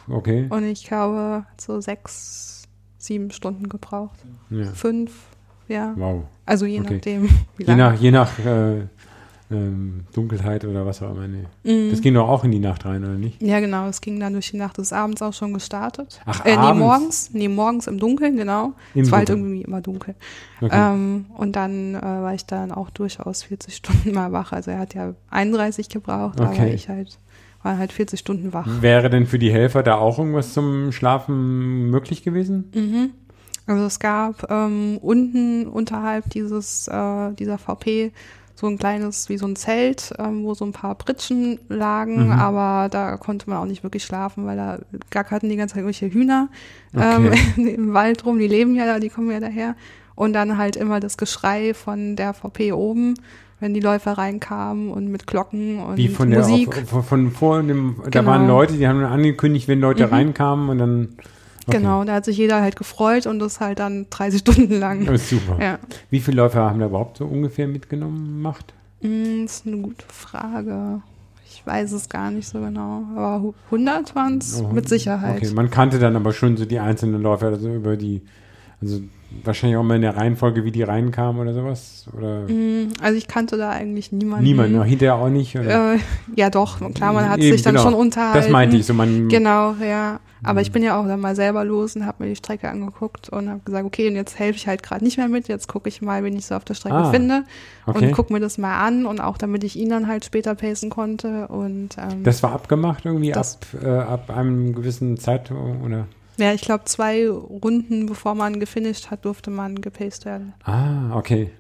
[0.10, 0.48] Okay.
[0.50, 2.64] und ich glaube so sechs,
[2.98, 4.20] sieben Stunden gebraucht.
[4.50, 4.66] Ja.
[4.74, 5.12] Fünf,
[5.68, 5.94] ja.
[5.96, 6.24] Wow.
[6.46, 6.96] Also je Okay.
[6.96, 7.24] nachdem,
[7.58, 7.78] wie Je lange.
[7.84, 8.88] nach, je nach äh,
[9.52, 11.28] ähm, Dunkelheit oder was auch immer.
[11.28, 11.46] Nee.
[11.64, 11.92] Mm.
[11.92, 13.42] Das ging doch auch in die Nacht rein, oder nicht?
[13.42, 13.88] Ja, genau.
[13.88, 16.22] Es ging dann durch die Nacht des Abends auch schon gestartet.
[16.26, 16.80] Ach, äh, nee, abends?
[16.80, 17.30] morgens.
[17.34, 18.74] Nee, morgens im Dunkeln, genau.
[18.94, 20.16] Im es war halt irgendwie immer dunkel.
[20.62, 20.94] Okay.
[20.94, 24.52] Ähm, und dann äh, war ich dann auch durchaus 40 Stunden mal wach.
[24.52, 26.74] Also er hat ja 31 gebraucht, aber Okay.
[26.74, 27.18] ich halt
[27.64, 28.68] war halt 40 Stunden wach.
[28.82, 32.72] Wäre denn für die Helfer da auch irgendwas zum Schlafen möglich gewesen?
[32.74, 33.12] Mhm.
[33.68, 38.12] Also es gab ähm, unten unterhalb dieses äh, dieser VP
[38.62, 42.32] so ein kleines, wie so ein Zelt, ähm, wo so ein paar Pritschen lagen, Mhm.
[42.32, 46.14] aber da konnte man auch nicht wirklich schlafen, weil da gackerten die ganze Zeit irgendwelche
[46.14, 46.48] Hühner
[46.96, 47.32] Okay.
[47.58, 49.76] ähm, im Wald rum, die leben ja da, die kommen ja daher.
[50.16, 53.16] Und dann halt immer das Geschrei von der VP oben,
[53.60, 56.68] wenn die Läufer reinkamen und mit Glocken und Wie von der Musik.
[56.70, 58.32] auf, von, von vor dem, da Genau.
[58.32, 60.14] waren Leute, die haben angekündigt, wenn Leute Mhm.
[60.14, 61.10] reinkamen und dann.
[61.68, 61.78] Okay.
[61.78, 65.06] Genau, da hat sich jeder halt gefreut und das halt dann 30 Stunden lang.
[65.06, 65.62] Das ist super.
[65.62, 65.80] Ja.
[66.10, 68.74] Wie viele Läufer haben da überhaupt so ungefähr mitgenommen gemacht?
[69.02, 71.02] Mm, Das ist eine gute Frage.
[71.48, 73.04] Ich weiß es gar nicht so genau.
[73.16, 75.38] Aber hu- 100 waren es Oh, mit Sicherheit.
[75.38, 78.22] Okay, man kannte dann aber schon so die einzelnen Läufer, also über die,
[78.82, 79.02] also
[79.44, 82.06] wahrscheinlich auch mal in der Reihenfolge, wie die reinkamen oder sowas?
[82.16, 84.44] Oder Mm, Also ich kannte da eigentlich niemanden.
[84.44, 85.56] niemand, noch hinterher auch nicht?
[85.58, 85.96] Oder?
[85.96, 86.00] Äh,
[86.36, 87.84] ja doch, klar, man hat Eben, sich dann genau.
[87.86, 88.38] schon unterhalten.
[88.38, 89.28] Das meinte ich so, man.
[89.30, 90.20] Genau, ja.
[90.44, 90.62] Aber Mhm.
[90.64, 93.48] ich bin ja auch dann mal selber los und habe mir die Strecke angeguckt und
[93.48, 95.48] habe gesagt, okay, und jetzt helfe ich halt gerade nicht mehr mit.
[95.48, 97.44] Jetzt gucke ich mal, wen ich so auf der Strecke Ah, finde
[97.86, 98.08] Okay.
[98.08, 100.90] und gucke mir das mal an und auch damit ich ihn dann halt später pacen
[100.90, 101.48] konnte.
[101.48, 103.46] Und ähm, Das war abgemacht irgendwie ab,
[103.84, 106.08] äh, ab einem gewissen Zeit oder?
[106.42, 110.54] Ja, ich glaube, zwei Runden bevor man gefinisht hat, durfte man gepaced werden.
[110.64, 111.52] Ah, okay.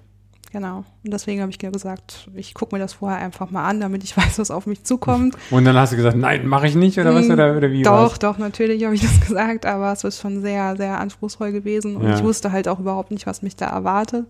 [0.51, 0.83] Genau.
[1.05, 4.17] Und deswegen habe ich gesagt, ich gucke mir das vorher einfach mal an, damit ich
[4.17, 5.37] weiß, was auf mich zukommt.
[5.49, 7.83] Und dann hast du gesagt, nein, mache ich nicht oder was Mm, oder, oder wie
[7.83, 8.19] Doch, war's?
[8.19, 12.03] doch, natürlich habe ich das gesagt, aber es ist schon sehr, sehr anspruchsvoll gewesen und
[12.07, 12.15] Ja.
[12.15, 14.25] ich wusste halt auch überhaupt nicht, was mich da erwartet.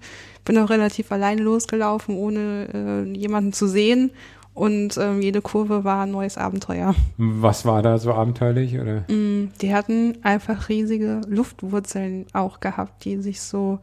[0.45, 2.67] Bin auch relativ alleine losgelaufen, ohne
[3.11, 4.11] äh, jemanden zu sehen
[4.53, 6.93] und ähm, jede Kurve war ein neues Abenteuer.
[7.17, 9.01] Was war da so abenteuerlich oder?
[9.07, 13.79] Mm, Die hatten einfach riesige Luftwurzeln auch gehabt, die sich so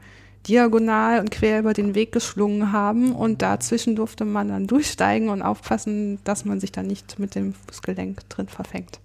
[0.46, 5.42] diagonal und quer über den Weg geschlungen haben und dazwischen durfte man dann durchsteigen und
[5.42, 9.00] aufpassen, dass man sich dann nicht mit dem Fußgelenk drin verfängt.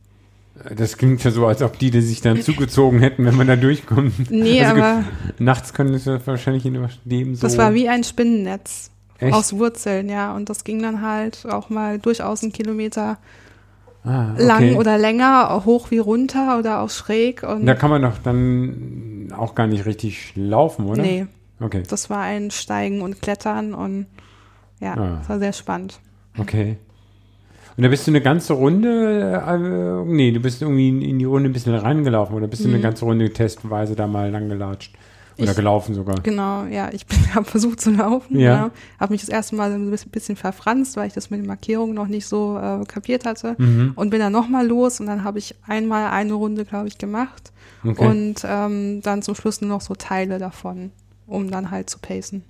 [0.75, 3.55] Das klingt ja so, als ob die, die sich dann zugezogen hätten, wenn man da
[3.55, 4.29] durchkommt.
[4.29, 5.03] Nee, Also aber
[5.39, 7.41] Nachts können es ja wahrscheinlich in dem so.
[7.41, 9.33] Das war wie ein Spinnennetz Echt?
[9.33, 10.35] aus Wurzeln, ja.
[10.35, 13.17] Und das ging dann halt auch mal durchaus einen Kilometer
[14.03, 14.75] ah, lang okay.
[14.75, 17.43] oder länger, hoch wie runter oder auch schräg.
[17.43, 21.01] Und Da kann man doch dann auch gar nicht richtig laufen, oder?
[21.01, 21.25] nee,
[21.59, 24.07] Okay, das war ein Steigen und Klettern und
[24.81, 25.17] ja, Ah.
[25.19, 25.99] das war sehr spannend.
[26.37, 26.77] okay.
[27.75, 31.49] Und da bist du eine ganze Runde, äh, nee, du bist irgendwie in, die Runde
[31.49, 32.83] ein bisschen reingelaufen oder bist du eine Mhm.
[32.83, 34.93] ganze Runde testweise da mal lang gelatscht?
[35.37, 36.19] Oder Ich- gelaufen sogar.
[36.21, 38.39] Genau, ja, ich habe versucht zu laufen.
[38.39, 38.51] Ja.
[38.55, 38.71] Ja.
[38.99, 42.07] Habe mich das erste Mal ein bisschen- verfranst, weil ich das mit den Markierungen noch
[42.07, 43.55] nicht so äh, kapiert hatte.
[43.57, 43.93] Mhm.
[43.95, 47.51] Und bin dann nochmal los und dann habe ich einmal eine Runde, glaube ich, gemacht.
[47.83, 48.05] Okay.
[48.07, 50.91] Und ähm, dann zum Schluss nur noch so Teile davon,
[51.27, 52.43] um dann halt zu pacen.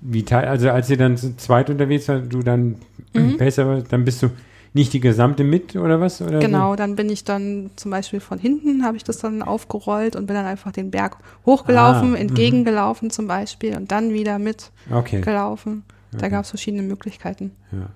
[0.00, 2.76] Wie teil, also als ihr dann zu zweit unterwegs war, du dann
[3.12, 3.36] Mhm.
[3.36, 4.30] Pacer dann bist du
[4.74, 6.20] nicht die gesamte mit oder was?
[6.20, 10.16] Oder Genau, dann bin ich dann zum Beispiel von hinten, habe ich das dann aufgerollt
[10.16, 12.14] und bin dann einfach den Berg hochgelaufen, Ah, mhm.
[12.16, 15.84] entgegengelaufen zum Beispiel und dann wieder mitgelaufen.
[16.10, 16.18] Okay.
[16.20, 17.52] Da gab es verschiedene Möglichkeiten.
[17.72, 17.88] Ja.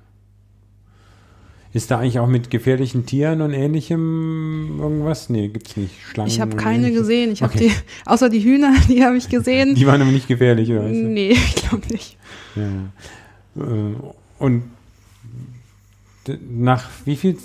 [1.72, 5.28] Ist da eigentlich auch mit gefährlichen Tieren und ähnlichem irgendwas?
[5.28, 5.94] Nee, gibt's nicht.
[6.02, 7.00] Schlangen Ich habe keine ähnliches?
[7.00, 7.30] gesehen.
[7.32, 7.68] Ich habe Okay.
[7.68, 9.74] die, außer die Hühner, die habe ich gesehen.
[9.74, 12.16] Die waren aber nicht gefährlich, oder nee, ich glaube nicht.
[12.56, 13.62] Ja.
[13.62, 13.94] Äh,
[14.38, 14.62] Und
[16.48, 17.36] nach wie viel,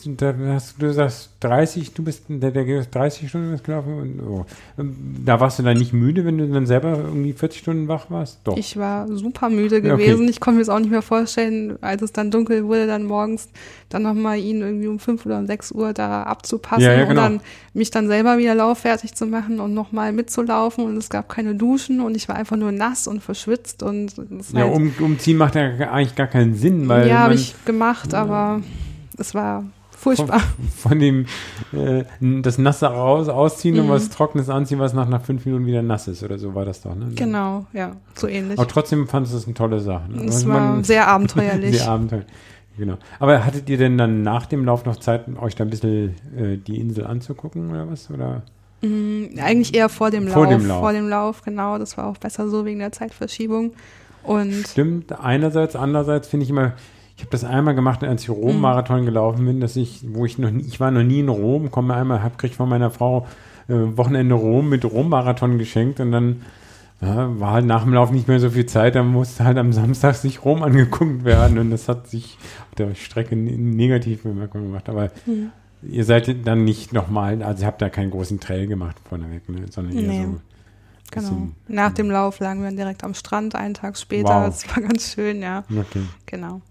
[0.48, 4.46] hast du sagst 30, du bist, der, der ist 30 Stunden gelaufen und oh.
[4.78, 8.10] Ähm, da warst du dann nicht müde, wenn du dann selber irgendwie 40 Stunden wach
[8.10, 8.40] warst?
[8.44, 8.58] Doch.
[8.58, 10.06] Ich war super müde Ja, okay.
[10.06, 10.28] gewesen.
[10.28, 13.50] Ich konnte mir das auch nicht mehr vorstellen, als es dann dunkel wurde, dann morgens
[13.90, 17.10] dann nochmal ihn irgendwie um fünf oder um sechs Uhr da abzupassen Ja, ja, und
[17.10, 17.22] genau.
[17.22, 17.42] dann
[17.74, 22.02] mich dann selber wieder lauffertig zu machen und nochmal mitzulaufen und es gab keine Duschen
[22.02, 25.56] und ich war einfach nur nass und verschwitzt und es ja, halt, um, umziehen macht
[25.56, 28.62] ja eigentlich gar keinen Sinn, weil ja, habe ich gemacht, aber
[29.18, 29.66] es war
[30.04, 30.42] furchtbar.
[30.78, 31.26] von dem
[31.72, 33.92] äh, das Nasse raus ausziehen und Mhm.
[33.92, 36.82] was Trockenes anziehen, was nach, nach fünf Minuten wieder nass ist oder so war das
[36.82, 37.12] doch, ne?
[37.16, 38.58] Genau, ja, so ähnlich.
[38.60, 40.12] Aber trotzdem fandest du es eine tolle Sache.
[40.12, 40.26] Ne?
[40.26, 41.78] Es Also war man- sehr abenteuerlich.
[41.80, 42.28] Sehr abenteuerlich.
[42.78, 42.98] Genau.
[43.20, 46.58] Aber hattet ihr denn dann nach dem Lauf noch Zeit, euch da ein bisschen äh,
[46.58, 48.10] die Insel anzugucken oder was?
[48.10, 48.42] Oder?
[48.82, 50.80] Mm, Eigentlich eher vor dem, Vor Lauf, dem Lauf.
[50.80, 51.78] Vor dem Lauf, genau.
[51.78, 53.74] Das war auch besser so wegen der Zeitverschiebung.
[54.24, 56.72] Und Stimmt, einerseits, andererseits finde ich immer,
[57.24, 58.36] habe das einmal gemacht, als ich Mhm.
[58.36, 61.72] Rom-Marathon gelaufen bin, dass ich, wo ich noch nie, ich war noch nie in Rom,
[61.72, 63.28] komme einmal, hab krieg von meiner Frau
[63.68, 66.42] äh, Wochenende Rom mit Rom-Marathon geschenkt und dann
[67.02, 69.74] ja, war halt nach dem Lauf nicht mehr so viel Zeit, dann musste halt am
[69.74, 72.38] Samstag sich Rom angeguckt werden und das hat sich
[72.70, 74.88] auf der Strecke ne- negativ bemerkbar gemacht.
[74.90, 75.50] Aber Mhm.
[75.82, 79.66] ihr seid dann nicht nochmal, also ihr habt da keinen großen Trail gemacht vorneweg, ne,
[79.70, 80.24] sondern eher Nee.
[80.26, 80.40] so.
[81.12, 81.48] genau.
[81.68, 84.30] Nach dem Lauf lagen wir dann direkt am Strand, einen Tag später.
[84.30, 84.46] Wow.
[84.46, 85.64] Das war ganz schön, ja.
[85.70, 86.02] Okay.
[86.26, 86.62] Genau.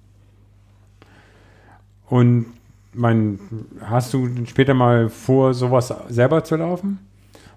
[2.12, 2.44] Und
[2.92, 3.38] mein,
[3.80, 6.98] hast du später mal vor, sowas selber zu laufen?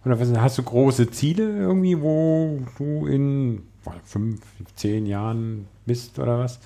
[0.06, 3.64] Oder hast du große Ziele irgendwie, wo du in
[4.06, 4.40] fünf,
[4.78, 6.62] zehn Jahren bist oder was?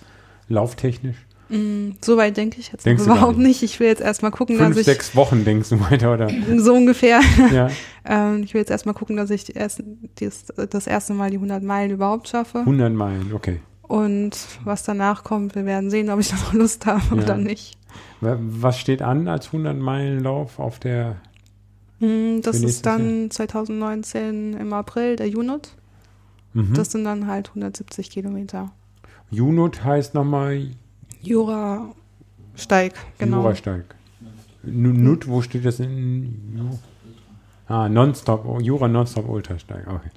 [0.49, 1.17] Lauftechnisch?
[1.49, 3.47] Mm, so weit denke ich jetzt Denkst überhaupt nicht?
[3.47, 3.63] nicht.
[3.63, 6.29] Ich will jetzt erstmal gucken, Fünf, dass ich sechs Wochen denkst du weiter, oder?
[6.57, 7.21] so ungefähr,
[7.51, 7.71] ja.
[8.05, 10.11] ähm, ich will jetzt erstmal gucken, dass ich die ersten,
[10.69, 12.59] das erste Mal die 100 Meilen überhaupt schaffe.
[12.59, 13.61] 100 Meilen, okay.
[13.81, 17.23] Und was danach kommt, wir werden sehen, ob ich da noch Lust habe Ja.
[17.23, 17.78] oder nicht.
[18.21, 21.17] Wa- Was steht an als 100 Meilen Lauf auf der,
[22.01, 25.75] Mm, Das ist dann 2019 im April, der Junot.
[26.53, 26.73] mhm.
[26.73, 28.71] Das sind dann halt 170 Kilometer.
[29.31, 30.69] Junot heißt nochmal
[31.21, 31.93] Jura
[32.55, 33.41] Steig, genau.
[33.43, 33.83] Jurasteig.
[34.63, 36.79] Nu- Nut, wo steht das in?
[37.67, 39.85] Ah, Nonstop, Jura Nonstop Ultrasteig.
[39.87, 40.09] Okay.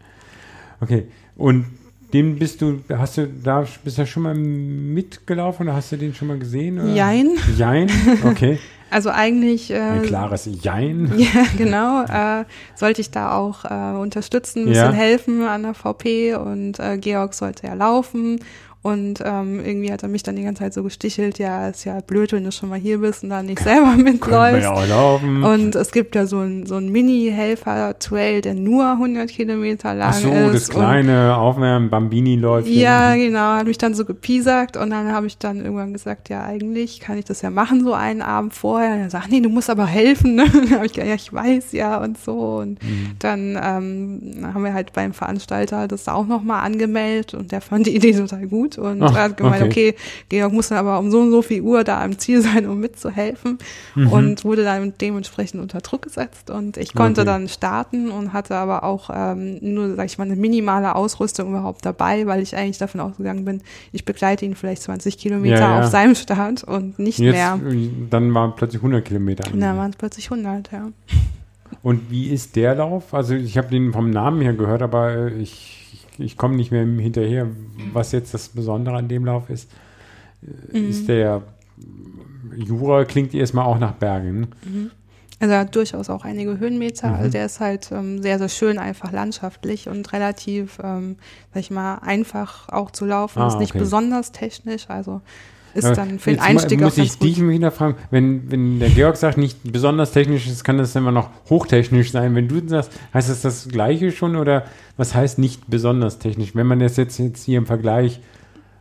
[0.81, 1.09] Okay.
[1.37, 1.67] Und
[2.13, 6.15] den bist du, hast du da bist du schon mal mitgelaufen oder hast du den
[6.15, 6.79] schon mal gesehen?
[6.79, 6.93] Oder?
[6.95, 7.31] Jein.
[7.57, 7.91] Jein?
[8.25, 8.59] Okay.
[8.95, 11.11] Also eigentlich, äh, Ein klares Jein.
[11.17, 12.03] ja, genau,
[12.41, 12.45] äh,
[12.75, 14.93] sollte ich da auch äh, unterstützen, ein bisschen Ja.
[14.93, 18.39] helfen an der VP und äh, Georg sollte ja laufen
[18.83, 22.01] und ähm, irgendwie hat er mich dann die ganze Zeit so gestichelt, ja, ist ja
[22.01, 24.69] blöd, wenn du schon mal hier bist und dann nicht selber mitläufst.
[24.89, 25.15] ja.
[25.53, 30.15] Und es gibt ja so ein, so ein Mini-Helfer-Trail, der nur 100 Kilometer lang Ach
[30.15, 30.55] so, ist.
[30.55, 32.73] das kleine Aufwärmen, Bambini-Läufchen.
[32.79, 36.45] Ja, genau, hat mich dann so gepiesackt und dann habe ich dann irgendwann gesagt, ja,
[36.45, 38.95] eigentlich kann ich das ja machen, so einen Abend vorher.
[38.95, 40.35] Und er sagt, nee, du musst aber helfen.
[40.35, 40.45] Ne?
[40.53, 42.57] Dann habe ich gesagt, ja, ich weiß ja und so.
[42.59, 43.13] Und Mhm.
[43.19, 47.95] dann ähm, haben wir halt beim Veranstalter das auch nochmal angemeldet und der fand die
[47.95, 49.95] Idee total gut und Ach, hat gemeint, okay.
[49.95, 49.95] okay.
[50.29, 52.81] Georg muss dann aber um so und so viel Uhr da am Ziel sein, um
[52.81, 53.59] mitzuhelfen
[53.95, 54.09] Mhm.
[54.09, 57.31] und wurde dann dementsprechend unter Druck gesetzt und ich konnte Okay.
[57.31, 61.85] dann starten und hatte aber auch ähm, nur, sag ich mal, eine minimale Ausrüstung überhaupt
[61.85, 63.61] dabei, weil ich eigentlich davon ausgegangen bin,
[63.93, 65.81] ich begleite ihn vielleicht 20 Kilometer Ja, ja.
[65.81, 67.59] auf seinem Start und nicht Jetzt, mehr.
[67.71, 69.45] äh, dann waren plötzlich 100 Kilometer.
[69.55, 70.89] Dann waren es plötzlich 100, ja.
[71.83, 73.15] Und wie ist der Lauf?
[73.15, 75.82] Also ich habe den vom Namen her gehört, aber äh, ich,
[76.19, 77.49] ich, komme nicht mehr hinterher,
[77.93, 79.71] was jetzt das Besondere an dem Lauf ist.
[80.43, 80.91] Äh, Mhm.
[80.91, 81.43] Ist der
[82.57, 84.49] Jura klingt erstmal auch nach Bergen.
[85.41, 87.09] Also er hat durchaus auch einige Höhenmeter.
[87.09, 87.15] Mhm.
[87.15, 91.17] Also der ist halt ähm, sehr, sehr schön einfach landschaftlich und relativ, ähm,
[91.53, 93.41] sag ich mal, einfach auch zu laufen.
[93.41, 93.81] Ah, ist nicht okay.
[93.81, 94.89] besonders technisch.
[94.89, 95.21] Also
[95.75, 97.49] ist Aber dann für den Einstieg muss auch ganz ich dich gut.
[97.49, 101.31] wieder fragen, wenn, wenn der Georg sagt, nicht besonders technisch ist, kann das immer noch
[101.51, 102.35] hochtechnisch sein.
[102.35, 104.65] Wenn du sagst, heißt das das Gleiche schon oder
[104.97, 106.55] was heißt nicht besonders technisch?
[106.55, 108.21] Wenn man das jetzt, jetzt hier im Vergleich,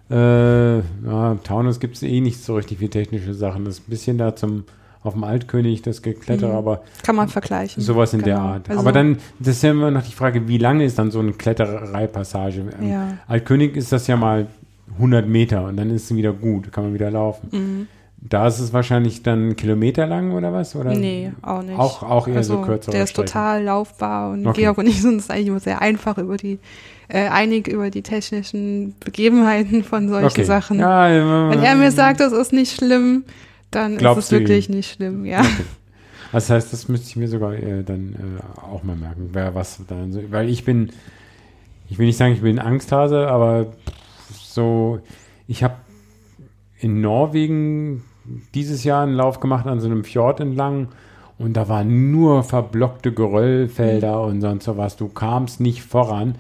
[0.10, 3.64] äh, ja, Taunus gibt es eh nicht so richtig viel technische Sachen.
[3.66, 4.66] Das ist ein bisschen da zum,
[5.04, 6.56] auf dem Altkönig, das Gekletter, Mhm.
[6.56, 7.82] aber Kann man vergleichen.
[7.82, 8.48] sowas in der Genau.
[8.48, 8.70] Art.
[8.70, 11.20] Also- aber dann, das ist ja immer noch die Frage, wie lange ist dann so
[11.20, 12.66] eine Klettereipassage?
[12.80, 13.18] Ähm, Ja.
[13.28, 14.48] Altkönig ist das ja mal
[14.98, 17.48] 100 Meter und dann ist es wieder gut, kann man wieder laufen.
[17.52, 17.88] Mhm.
[18.24, 20.76] Da ist es wahrscheinlich dann Kilometer lang oder was?
[20.76, 20.94] Oder?
[20.94, 21.80] Nee, auch nicht.
[21.80, 23.28] Auch, auch eher also, so kürzere Der ist Strecken.
[23.28, 24.62] total laufbar und Okay.
[24.62, 26.60] Georg und ich sind uns eigentlich immer sehr einfach über die,
[27.08, 30.44] äh, einig über die technischen Begebenheiten von solchen Okay.
[30.44, 30.80] Sachen.
[30.80, 33.24] Ja, äh, Wenn er mir sagt, das ist nicht schlimm,
[33.72, 34.76] dann ist es wirklich ihm?
[34.76, 35.40] nicht schlimm, ja.
[35.40, 35.66] Okay.
[36.32, 39.80] Das heißt, das müsste ich mir sogar äh, dann äh, auch mal merken, wer was
[39.88, 40.92] dann so, weil ich bin,
[41.90, 43.74] ich will nicht sagen, ich bin Angsthase, aber
[44.54, 45.00] so,
[45.48, 45.76] ich habe
[46.80, 48.04] in Norwegen
[48.54, 50.88] dieses Jahr einen Lauf gemacht an so einem Fjord entlang
[51.38, 54.96] und da waren nur verblockte Geröllfelder und sonst sowas.
[54.98, 56.36] Du kamst nicht voran.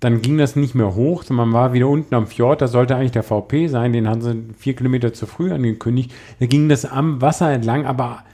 [0.00, 2.62] Dann ging das nicht mehr hoch, sondern man war wieder unten am Fjord.
[2.62, 6.10] Da sollte eigentlich der VP sein, den haben sie vier Kilometer zu früh angekündigt.
[6.40, 8.24] Da ging das am Wasser entlang, aber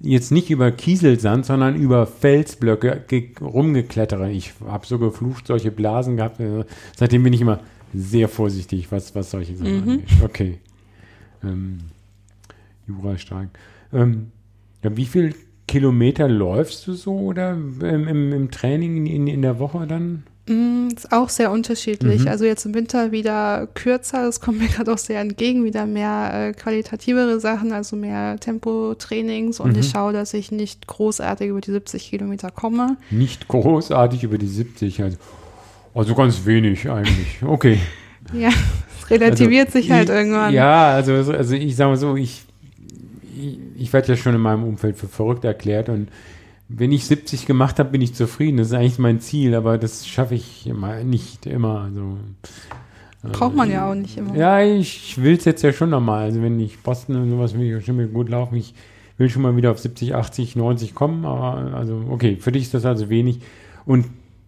[0.00, 4.30] jetzt nicht über Kieselsand, sondern über Felsblöcke ge- rumgeklettere.
[4.30, 6.40] Ich habe so geflucht, solche Blasen gehabt.
[6.40, 6.64] äh,
[6.96, 7.60] Seitdem bin ich immer
[7.96, 9.90] sehr vorsichtig, was, was solche Sachen Mhm.
[9.90, 10.08] angeht.
[10.22, 10.58] Okay.
[11.42, 11.78] Ähm,
[12.86, 13.48] Jurastreik.
[13.92, 14.30] Ähm,
[14.82, 15.34] ja, wie viel
[15.66, 20.22] Kilometer läufst du so oder im, im, im Training in, in, in der Woche dann?
[20.48, 22.22] Mm, Ist auch sehr unterschiedlich.
[22.22, 22.28] Mhm.
[22.28, 26.30] Also jetzt im Winter wieder kürzer, das kommt mir gerade auch sehr entgegen, wieder mehr
[26.32, 29.80] äh, qualitativere Sachen, also mehr Tempotrainings und Mhm.
[29.80, 32.96] ich schaue, dass ich nicht großartig über die 70 Kilometer komme.
[33.10, 35.16] Nicht großartig über die 70, also,
[35.96, 37.42] also ganz wenig eigentlich.
[37.44, 37.78] Okay.
[38.32, 40.52] Ja, es relativiert Also, sich halt ich, irgendwann.
[40.52, 42.42] Ja, also, also ich sage mal so, ich,
[43.40, 46.08] ich, ich werde ja schon in meinem Umfeld für verrückt erklärt und
[46.68, 48.56] wenn ich 70 gemacht habe, bin ich zufrieden.
[48.56, 51.82] Das ist eigentlich mein Ziel, aber das schaffe ich immer, nicht immer.
[51.82, 52.16] Also,
[53.22, 54.34] Braucht man ja auch nicht immer.
[54.36, 56.24] ja, ich will es jetzt ja schon nochmal.
[56.24, 58.56] Also wenn ich Boston und sowas will ich schon mal gut laufen.
[58.56, 58.74] Ich
[59.18, 61.24] will schon mal wieder auf 70, 80, 90 kommen.
[61.24, 63.38] Aber also, okay, für dich ist das also wenig.
[63.84, 64.06] Und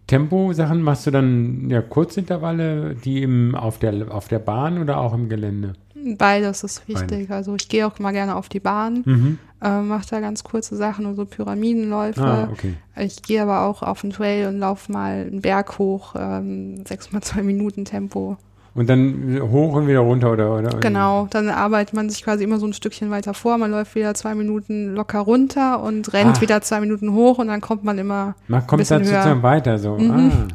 [0.09, 5.13] Tempo-Sachen machst du dann ja Kurzintervalle, die im, auf, der, auf der Bahn oder auch
[5.13, 5.73] im Gelände?
[6.17, 7.29] Beides ist wichtig.
[7.29, 9.37] Also ich gehe auch mal gerne auf die Bahn, Mhm.
[9.61, 12.23] äh, mache da ganz kurze Sachen und so Pyramidenläufe.
[12.23, 12.73] Ah, okay.
[12.97, 17.11] Ich gehe aber auch auf den Trail und laufe mal einen Berg hoch, ähm, sechs
[17.11, 18.37] mal zwei Minuten Tempo.
[18.79, 20.55] Und dann hoch und wieder runter oder?
[20.57, 23.57] oder Genau, dann arbeitet man sich quasi immer so ein Stückchen weiter vor.
[23.57, 26.41] Man läuft wieder zwei Minuten locker runter und rennt Ah.
[26.41, 28.35] wieder zwei Minuten hoch und dann kommt man immer.
[28.47, 29.15] Man kommt bisschen dann höher.
[29.17, 29.97] sozusagen weiter so.
[29.97, 30.11] Mhm.
[30.11, 30.47] Ah,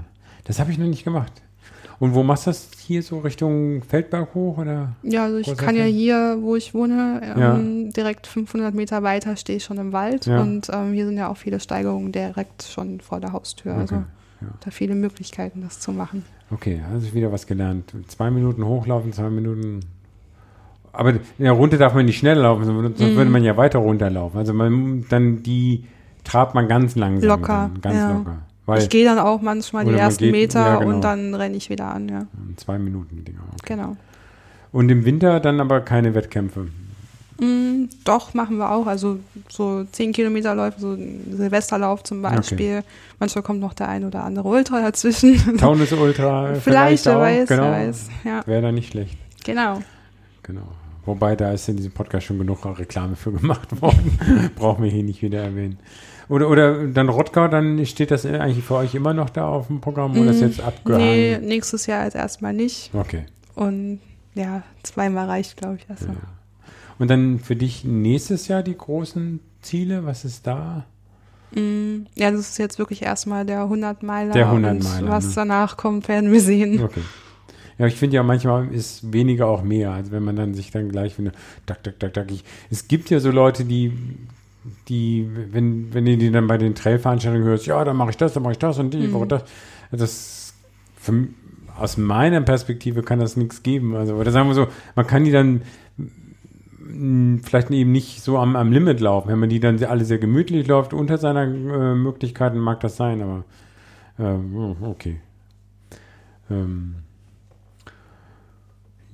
[0.45, 1.33] das habe ich noch nicht gemacht.
[1.99, 4.93] Und wo machst du das hier so Richtung Feldberg hoch oder?
[5.03, 7.59] Ja, also ich kann ja hier, wo ich wohne, ähm, Ja.
[7.95, 10.41] direkt 500 Meter weiter stehe ich schon im Wald Ja.
[10.41, 13.75] und ähm, hier sind ja auch viele Steigerungen direkt schon vor der Haustür.
[13.75, 14.05] Also Okay,
[14.41, 14.47] ja.
[14.65, 16.25] da viele Möglichkeiten, das zu machen.
[16.51, 17.93] Okay, also wieder was gelernt.
[18.09, 19.81] Zwei Minuten hochlaufen, zwei Minuten.
[20.93, 23.17] Aber ja, runter darf man nicht schnell laufen, sonst Mhm.
[23.17, 24.39] würde man ja weiter runterlaufen.
[24.39, 25.85] Also man dann die
[26.23, 27.29] trabt man ganz langsam.
[27.29, 28.13] Locker, Dann, ganz ja.
[28.13, 28.37] locker.
[28.67, 30.95] Weil ich gehe dann auch manchmal die Oder man ersten geht- Meter ja, genau.
[30.95, 32.27] und dann renne ich wieder an, ja.
[32.57, 33.41] zwei Minuten Dinger.
[33.61, 33.75] Okay.
[33.75, 33.97] Genau.
[34.73, 36.69] Und im Winter dann aber keine Wettkämpfe.
[37.39, 38.87] Mm, doch, machen wir auch.
[38.87, 39.19] Also
[39.49, 42.83] so 10 Kilometer Läufe, so ein Silvesterlauf zum Beispiel.
[43.19, 45.57] Manchmal kommt noch der ein oder andere Ultra dazwischen.
[45.59, 47.21] Taunus Ultra Vielleicht, wer auch.
[47.21, 47.63] weiß, genau.
[47.65, 48.09] wer weiß.
[48.25, 49.17] Ja, Wäre da nicht schlecht.
[49.45, 49.81] genau.
[50.43, 50.63] Genau.
[51.07, 54.19] Wobei, da ist in diesem Podcast schon genug Reklame für gemacht worden.
[54.57, 55.79] Brauchen wir hier nicht wieder erwähnen.
[56.31, 59.81] Oder, oder dann Rottgau, dann steht das eigentlich für euch immer noch da auf dem
[59.83, 61.07] Programm oder ist Mm, jetzt abgehangen?
[61.07, 62.91] Nee, nächstes Jahr jetzt erstmal nicht.
[62.95, 63.27] Okay.
[63.55, 64.01] Und
[64.35, 66.17] ja, zweimal reicht, glaube ich, erstmal.
[66.99, 70.05] Und dann für dich nächstes Jahr die großen Ziele?
[70.05, 70.85] Was ist da?
[71.55, 74.33] Mm, ja, das ist jetzt wirklich erstmal der 100-Meiler.
[74.33, 75.33] Der 100 und Meiler, Was ne?
[75.37, 76.83] danach kommt, werden wir sehen.
[76.83, 77.01] Okay.
[77.79, 80.91] Ja, ich finde ja manchmal ist weniger auch mehr, als wenn man dann sich dann
[80.91, 81.33] gleich finde,
[81.67, 82.31] tak, tak, tak, tak.
[82.31, 83.93] Ich, es gibt ja so Leute, die,
[84.89, 88.33] die, wenn, wenn du die dann bei den Trailveranstaltungen hörst, ja, dann mache ich das,
[88.33, 89.45] dann mache ich das und die Woche das.
[89.91, 90.55] Das
[90.97, 91.27] für,
[91.77, 93.97] aus meiner Perspektive kann das nichts geben.
[93.97, 95.63] Also, oder sagen wir so, man kann die dann
[97.43, 99.29] vielleicht eben nicht so am, am Limit laufen.
[99.29, 103.23] Wenn man die dann alle sehr gemütlich läuft, unter seiner äh, Möglichkeiten mag das sein,
[103.23, 103.45] aber
[104.19, 105.21] äh, okay.
[106.51, 106.97] Ähm,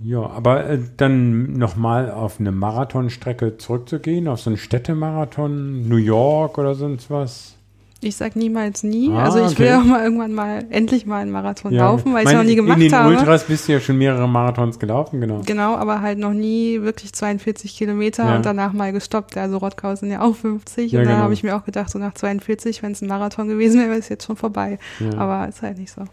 [0.02, 6.56] ja, aber äh, dann nochmal auf eine Marathonstrecke zurückzugehen, auf so einen Städtemarathon, New York
[6.56, 7.56] oder sonst was.
[8.02, 9.10] Ich sag niemals nie.
[9.12, 9.76] Ah, also ich will okay.
[9.76, 11.84] auch mal irgendwann mal endlich mal einen Marathon Ja.
[11.84, 13.10] laufen, weil ich es noch nie gemacht In den habe.
[13.10, 15.42] Ultras bist du ja schon mehrere Marathons gelaufen, genau.
[15.44, 18.36] Genau, aber halt noch nie wirklich 42 Kilometer Ja.
[18.36, 19.36] und danach mal gestoppt.
[19.36, 21.22] Also Rottgau sind ja auch 50 Ja, und da genau.
[21.24, 23.98] habe ich mir auch gedacht, so nach 42, wenn es ein Marathon gewesen wäre, wäre
[23.98, 24.78] es jetzt schon vorbei.
[25.18, 26.04] Aber ist halt nicht so.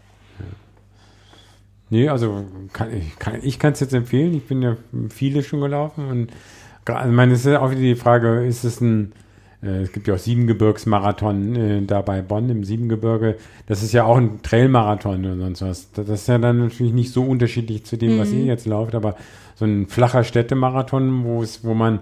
[1.90, 2.88] Nee, also kann,
[3.42, 4.34] ich kann es jetzt empfehlen.
[4.34, 4.76] Ich bin ja
[5.08, 6.30] viele schon gelaufen und
[6.84, 9.12] also, ich meine, es ist ja auch wieder die Frage, ist es ein
[9.60, 13.36] es gibt ja auch Siebengebirgsmarathon äh, da bei Bonn im Siebengebirge.
[13.66, 15.92] Das ist ja auch ein Trailmarathon oder sonst was.
[15.92, 19.16] Das ist ja dann natürlich nicht so unterschiedlich zu dem, was ihr jetzt lauft, aber
[19.56, 22.00] so ein flacher Städtemarathon, wo es, wo man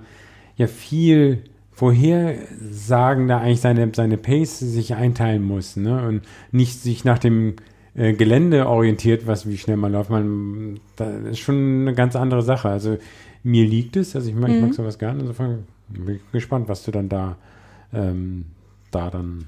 [0.56, 6.06] ja viel vorhersagender eigentlich seine, seine Pace sich einteilen muss, ne?
[6.06, 7.56] Und nicht sich nach dem
[7.94, 10.10] äh, Gelände orientiert, was wie schnell man läuft.
[10.10, 12.68] Man, da ist schon eine ganz andere Sache.
[12.68, 12.98] Also
[13.42, 15.20] mir liegt es, also ich mag, ich mag sowas gerne.
[15.20, 17.36] Insofern bin gespannt, was du dann da,
[17.92, 18.46] ähm,
[18.90, 19.46] da dann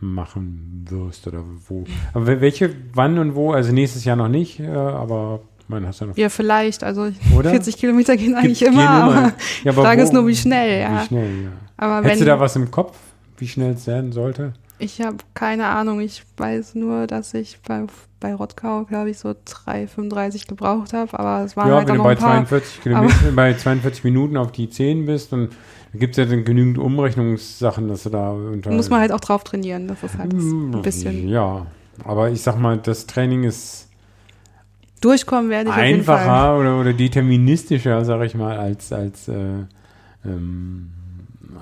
[0.00, 1.84] machen wirst oder wo.
[2.12, 3.52] Aber wel- welche, wann und wo?
[3.52, 6.84] Also nächstes Jahr noch nicht, äh, aber man hast ja noch Ja, vielleicht.
[6.84, 7.50] Also Oder?
[7.50, 9.02] 40 Kilometer gehen eigentlich Gehen immer, immer.
[9.04, 9.32] aber
[9.64, 11.02] Ja, aber Frage wo- ist nur, wie schnell, ja.
[11.02, 11.50] Wie schnell, ja.
[11.76, 12.96] Aber Hättest wenn du da was im Kopf,
[13.38, 14.52] wie schnell es werden sollte?
[14.78, 17.84] ich habe keine Ahnung, ich weiß nur, dass ich bei,
[18.24, 22.02] bei Rottgau, glaube ich, so 3,35 gebraucht habe, aber es waren ja, halt wenn du
[22.02, 22.46] bei ein paar.
[22.46, 25.50] 42 Kilometer, bei 42 Minuten auf die 10 bist, dann
[25.92, 28.70] gibt es ja dann genügend Umrechnungssachen, dass du da unter.
[28.70, 31.28] Muss man halt auch drauf trainieren, das ist halt das Mm, ein bisschen.
[31.28, 31.66] Ja,
[32.02, 33.90] aber ich sag mal, das Training ist
[35.02, 39.34] Durchkommen werde ich einfacher oder, oder deterministischer, sag ich mal, als, als, äh,
[40.24, 40.88] ähm,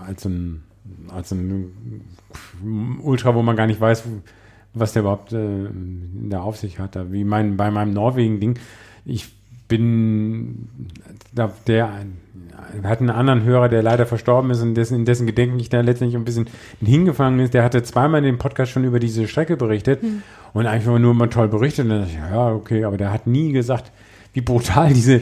[0.06, 0.62] als ein,
[1.08, 2.04] als ein
[3.02, 4.04] Ultra, wo man gar nicht weiß,
[4.74, 6.96] was der überhaupt äh, in der Aufsicht hat.
[6.96, 8.58] Da, Wie mein, bei meinem Norwegen-Ding,
[9.04, 9.28] ich
[9.68, 10.68] bin,
[11.32, 11.90] da, der
[12.80, 15.68] wir hatten einen anderen Hörer, der leider verstorben ist und dessen, in dessen Gedenken ich
[15.68, 16.46] da letztendlich ein bisschen
[16.80, 17.54] hingefangen ist.
[17.54, 20.00] Der hatte zweimal in dem Podcast schon über diese Strecke berichtet
[20.52, 21.84] und einfach nur mal toll berichtet.
[21.84, 23.90] Und dann dachte ich, ja, okay, aber der hat nie gesagt,
[24.34, 25.20] wie brutal diese,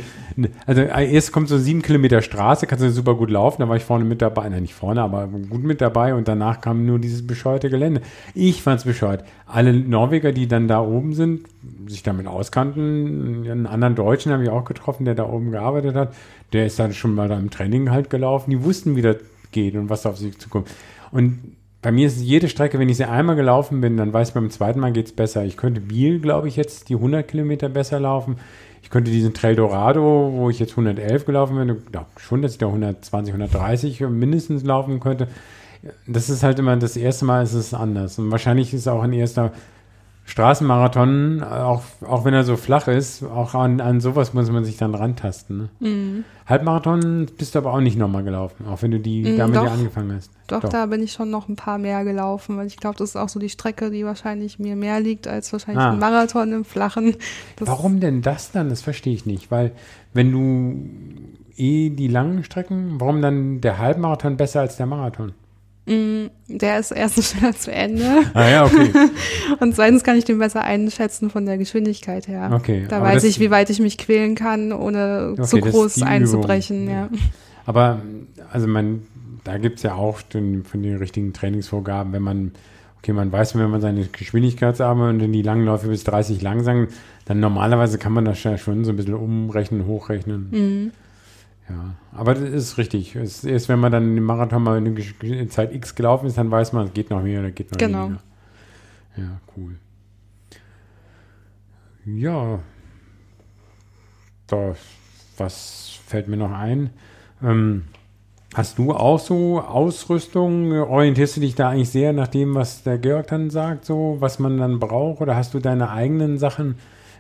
[0.66, 3.82] also erst kommt so sieben Kilometer Straße, kannst du super gut laufen, da war ich
[3.82, 7.26] vorne mit dabei, nein, nicht vorne, aber gut mit dabei und danach kam nur dieses
[7.26, 8.02] bescheuerte Gelände.
[8.34, 9.24] Ich fand's bescheuert.
[9.46, 11.46] Alle Norweger, die dann da oben sind,
[11.88, 16.14] sich damit auskannten, einen anderen Deutschen habe ich auch getroffen, der da oben gearbeitet hat,
[16.52, 19.16] der ist dann schon mal da im Training halt gelaufen, die wussten, wie das
[19.50, 20.68] geht und was auf sie zukommt.
[21.10, 24.34] Und bei mir ist jede Strecke, wenn ich sie einmal gelaufen bin, dann weiß ich,
[24.34, 25.44] beim zweiten Mal geht's besser.
[25.44, 28.36] Ich könnte Biel, glaube ich, jetzt die 100 Kilometer besser laufen.
[28.90, 32.58] Ich könnte diesen Trail Dorado, wo ich jetzt 111 gelaufen bin, glaube schon, dass ich
[32.58, 35.28] da 120, 130 mindestens laufen könnte.
[36.08, 38.18] Das ist halt immer das erste Mal ist es anders.
[38.18, 39.52] Und wahrscheinlich ist auch ein erster
[40.30, 44.76] Straßenmarathon, auch, auch wenn er so flach ist, auch an, an sowas muss man sich
[44.76, 45.68] dann rantasten.
[45.80, 46.24] Ne?
[46.46, 49.64] Halbmarathon bist du aber auch nicht nochmal gelaufen, auch wenn du die Mm, damit ja
[49.64, 49.72] doch.
[49.72, 50.30] angefangen hast.
[50.46, 53.16] Doch, da bin ich schon noch ein paar mehr gelaufen, weil ich glaube, das ist
[53.16, 55.90] auch so die Strecke, die wahrscheinlich mir mehr liegt als wahrscheinlich Ah.
[55.92, 57.16] ein Marathon im Flachen.
[57.56, 58.68] Das Warum denn das dann?
[58.68, 59.50] Das verstehe ich nicht.
[59.50, 59.72] Weil,
[60.14, 60.88] wenn du
[61.56, 65.32] eh die langen Strecken, warum dann der Halbmarathon besser als der Marathon?
[66.46, 68.90] Der ist erstens schneller zu Ende Ah ja, okay.
[69.60, 72.50] und zweitens kann ich den besser einschätzen von der Geschwindigkeit her.
[72.52, 76.88] Okay, Da weiß ich, wie weit ich mich quälen kann, ohne Okay, zu groß einzubrechen.
[76.88, 77.08] Ja.
[77.66, 78.00] Aber,
[78.52, 79.02] also man,
[79.42, 82.52] da gibt es ja auch den, von den richtigen Trainingsvorgaben, wenn man,
[82.98, 86.86] okay, man weiß, wenn man seine Geschwindigkeitsarme und in die langen Läufe bis 30 langsam,
[87.24, 90.48] dann normalerweise kann man das ja schon so ein bisschen umrechnen, hochrechnen.
[90.50, 90.90] Mhm.
[91.68, 93.14] Ja, aber das ist richtig.
[93.14, 96.50] Es ist erst, wenn man dann im Marathon mal in Zeit X gelaufen ist, dann
[96.50, 98.06] weiß man, es geht noch mehr oder geht noch Genau.
[98.06, 98.20] weniger.
[99.16, 99.76] Ja, cool.
[102.06, 102.58] Ja,
[104.46, 104.74] da,
[105.36, 106.90] was fällt mir noch ein?
[107.42, 107.84] Ähm,
[108.54, 110.72] hast du auch so Ausrüstung?
[110.72, 114.38] Orientierst du dich da eigentlich sehr nach dem, was der Georg dann sagt, so was
[114.38, 115.20] man dann braucht?
[115.20, 116.76] Oder hast du deine eigenen Sachen,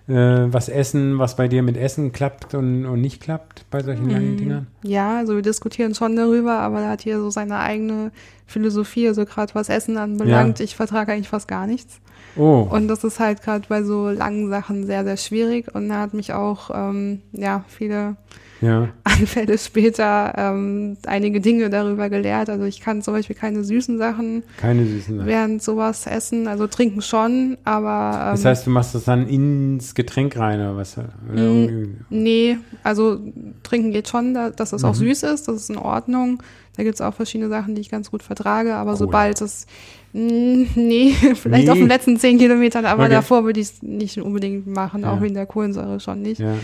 [0.08, 0.12] äh,
[0.52, 4.10] was Essen, was bei dir mit Essen klappt und, und nicht klappt bei solchen Mhm.
[4.10, 4.66] langen Dingern?
[4.82, 8.10] ja, also wir diskutieren schon darüber, aber er hat hier so seine eigene
[8.46, 10.60] Philosophie, also gerade was Essen anbelangt.
[10.60, 12.00] Ich vertrage eigentlich fast gar nichts.
[12.36, 15.74] Oh, Und das ist halt gerade bei so langen Sachen sehr, sehr schwierig.
[15.74, 18.16] Und er hat mich auch, ähm, ja, viele
[18.60, 18.88] ja.
[19.04, 22.48] Anfälle später ähm, einige Dinge darüber gelehrt.
[22.50, 25.26] Also ich kann zum Beispiel keine süßen Sachen Keine süßen Sachen.
[25.28, 26.46] während sowas essen.
[26.48, 30.76] Also trinken schon, aber ähm, Das heißt, du machst das dann ins Getränk rein oder
[30.76, 30.96] was?
[30.98, 31.68] Oder
[32.10, 33.20] nee, also
[33.62, 34.98] trinken geht schon, da- dass es auch Mhm.
[34.98, 36.42] süß ist, das ist in Ordnung.
[36.76, 38.96] Da gibt es auch verschiedene Sachen, die ich ganz gut vertrage, aber Cola.
[38.96, 39.66] sobald es
[40.12, 41.70] nee, vielleicht Nee.
[41.70, 43.12] auf den letzten zehn Kilometern, aber Okay.
[43.12, 45.12] davor würde ich es nicht unbedingt machen, Ja.
[45.12, 46.40] auch wegen der Kohlensäure schon nicht.
[46.40, 46.54] Ja.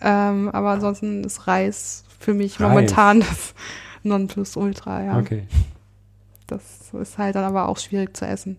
[0.00, 2.68] Ähm, aber ansonsten ist Reis für mich Reis.
[2.68, 3.54] momentan das
[4.02, 5.18] Nonplusultra, ja.
[5.18, 5.44] Okay.
[6.46, 6.62] das
[7.00, 8.56] ist halt dann aber auch schwierig zu essen.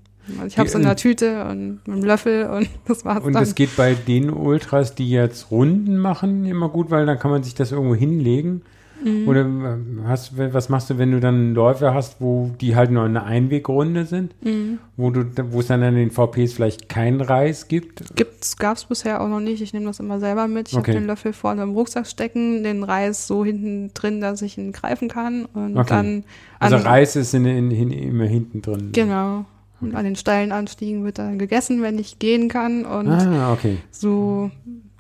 [0.48, 3.42] Ich habe es in der Tüte und mit einem Löffel und das war's Und dann.
[3.44, 7.44] das geht bei den Ultras, die jetzt Runden machen, immer gut, weil dann kann man
[7.44, 8.62] sich das irgendwo hinlegen.
[9.04, 9.28] Mhm.
[9.28, 9.78] Oder äh,
[10.08, 14.06] hast, was machst du, wenn du dann Läufe hast, wo die halt nur eine Einwegrunde
[14.06, 14.78] sind, Mhm.
[14.98, 18.16] wo du, wo es dann an den VPs vielleicht keinen Reis gibt?
[18.16, 19.62] Gibt's, gab's bisher auch noch nicht.
[19.62, 20.70] Ich nehme das immer selber mit.
[20.70, 20.92] Ich Okay.
[20.92, 24.72] habe den Löffel vorne im Rucksack stecken, den Reis so hinten drin, dass ich ihn
[24.72, 25.90] greifen kann und Okay.
[25.90, 26.24] dann
[26.60, 28.90] Also Reis ist in, in, in, immer hinten drin.
[28.92, 29.46] Genau.
[29.80, 33.58] Und an den steilen Anstiegen wird dann gegessen, wenn ich gehen kann und Ah,
[33.90, 34.52] so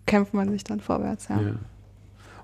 [0.08, 1.40] kämpft man sich dann vorwärts, ja.
[1.40, 1.52] Ja.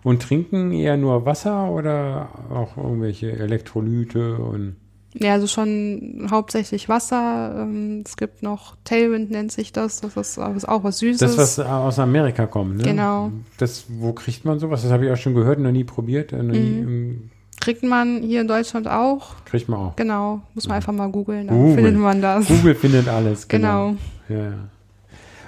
[0.08, 4.76] Und trinken eher nur Wasser oder auch irgendwelche Elektrolyte und
[5.14, 7.56] Ja, also schon hauptsächlich Wasser.
[7.64, 10.00] Ähm, es gibt noch Tailwind nennt sich das.
[10.02, 11.36] Das ist, auch was Süßes.
[11.36, 12.84] das, was aus Amerika kommt, ne?
[12.84, 13.32] Genau.
[13.58, 14.84] Das, wo kriegt man sowas?
[14.84, 16.32] Das habe ich auch schon gehört, noch nie probiert.
[16.32, 17.30] äh, Noch nie, Mhm.
[17.60, 19.44] Kriegt man hier in Deutschland auch.
[19.44, 19.96] kriegt man auch.
[19.98, 20.42] Genau.
[20.54, 21.76] Muss man einfach mal googeln, dann Googeln.
[21.76, 22.48] findet man das.
[22.48, 23.96] Google findet alles, genau.
[24.30, 24.42] Genau.
[24.42, 24.54] Ja.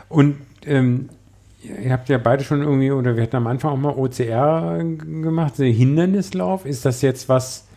[0.09, 0.35] Und
[0.65, 1.09] ähm,
[1.61, 5.55] ihr habt ja beide schon irgendwie, oder wir hatten am Anfang auch mal OCR gemacht,
[5.55, 6.65] so Hindernislauf.
[6.65, 7.67] Ist das jetzt was,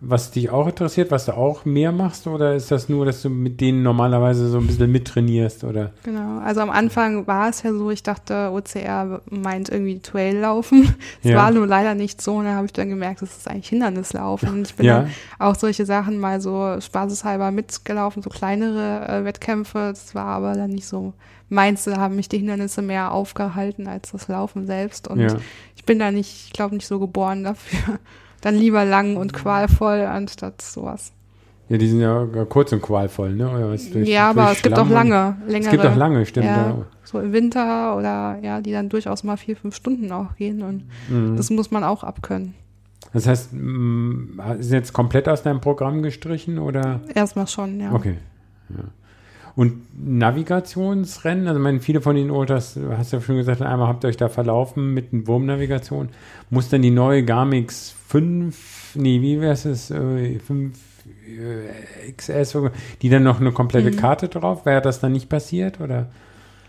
[0.00, 2.26] was dich auch interessiert, was du auch mehr machst?
[2.28, 5.64] Oder ist das nur, dass du mit denen normalerweise so ein bisschen mittrainierst?
[5.64, 5.90] Oder?
[6.04, 6.38] Genau.
[6.38, 10.94] Also am Anfang war es ja so, ich dachte, OCR meint irgendwie Trail laufen.
[11.22, 11.36] Es Ja.
[11.38, 12.36] war nur leider nicht so.
[12.36, 14.48] Und dann habe ich dann gemerkt, es ist eigentlich Hindernislaufen.
[14.50, 15.00] Und ich bin Ja.
[15.02, 19.88] dann auch solche Sachen mal so spaßeshalber mitgelaufen, so kleinere äh, Wettkämpfe.
[19.92, 21.12] Das war aber dann nicht so
[21.48, 21.84] meins.
[21.84, 25.08] Da haben mich die Hindernisse mehr aufgehalten als das Laufen selbst.
[25.08, 25.36] Und Ja.
[25.74, 27.98] ich bin da nicht, ich glaube, nicht so geboren dafür.
[28.40, 31.12] Dann lieber lang und qualvoll anstatt sowas.
[31.68, 33.76] Ja, die sind ja kurz und qualvoll, ne?
[33.92, 35.64] Durch- ja, aber es gibt auch lange, längere.
[35.66, 36.46] Es gibt auch lange, stimmt.
[36.46, 36.76] ja, Ja.
[37.04, 40.84] so im Winter oder ja, die dann durchaus mal vier, fünf Stunden auch gehen und
[41.10, 41.36] Mhm.
[41.36, 42.54] das muss man auch abkönnen.
[43.12, 47.00] Das heißt, mh, ist jetzt komplett aus deinem Programm gestrichen oder?
[47.14, 47.92] Erstmal schon, ja.
[47.92, 48.16] Okay.
[48.70, 48.84] Ja.
[49.58, 53.88] Und Navigationsrennen, also ich meine, viele von den Ultras, du hast ja schon gesagt, einmal
[53.88, 56.10] habt ihr euch da verlaufen mit einer Wurmnavigation.
[56.48, 60.78] Muss dann die neue Garmix 5, nee, wie wäre es, äh, 5
[61.26, 62.56] äh, XS,
[63.02, 63.96] die dann noch eine komplette Mhm.
[63.96, 64.64] Karte drauf?
[64.64, 66.06] Wäre das dann nicht passiert oder?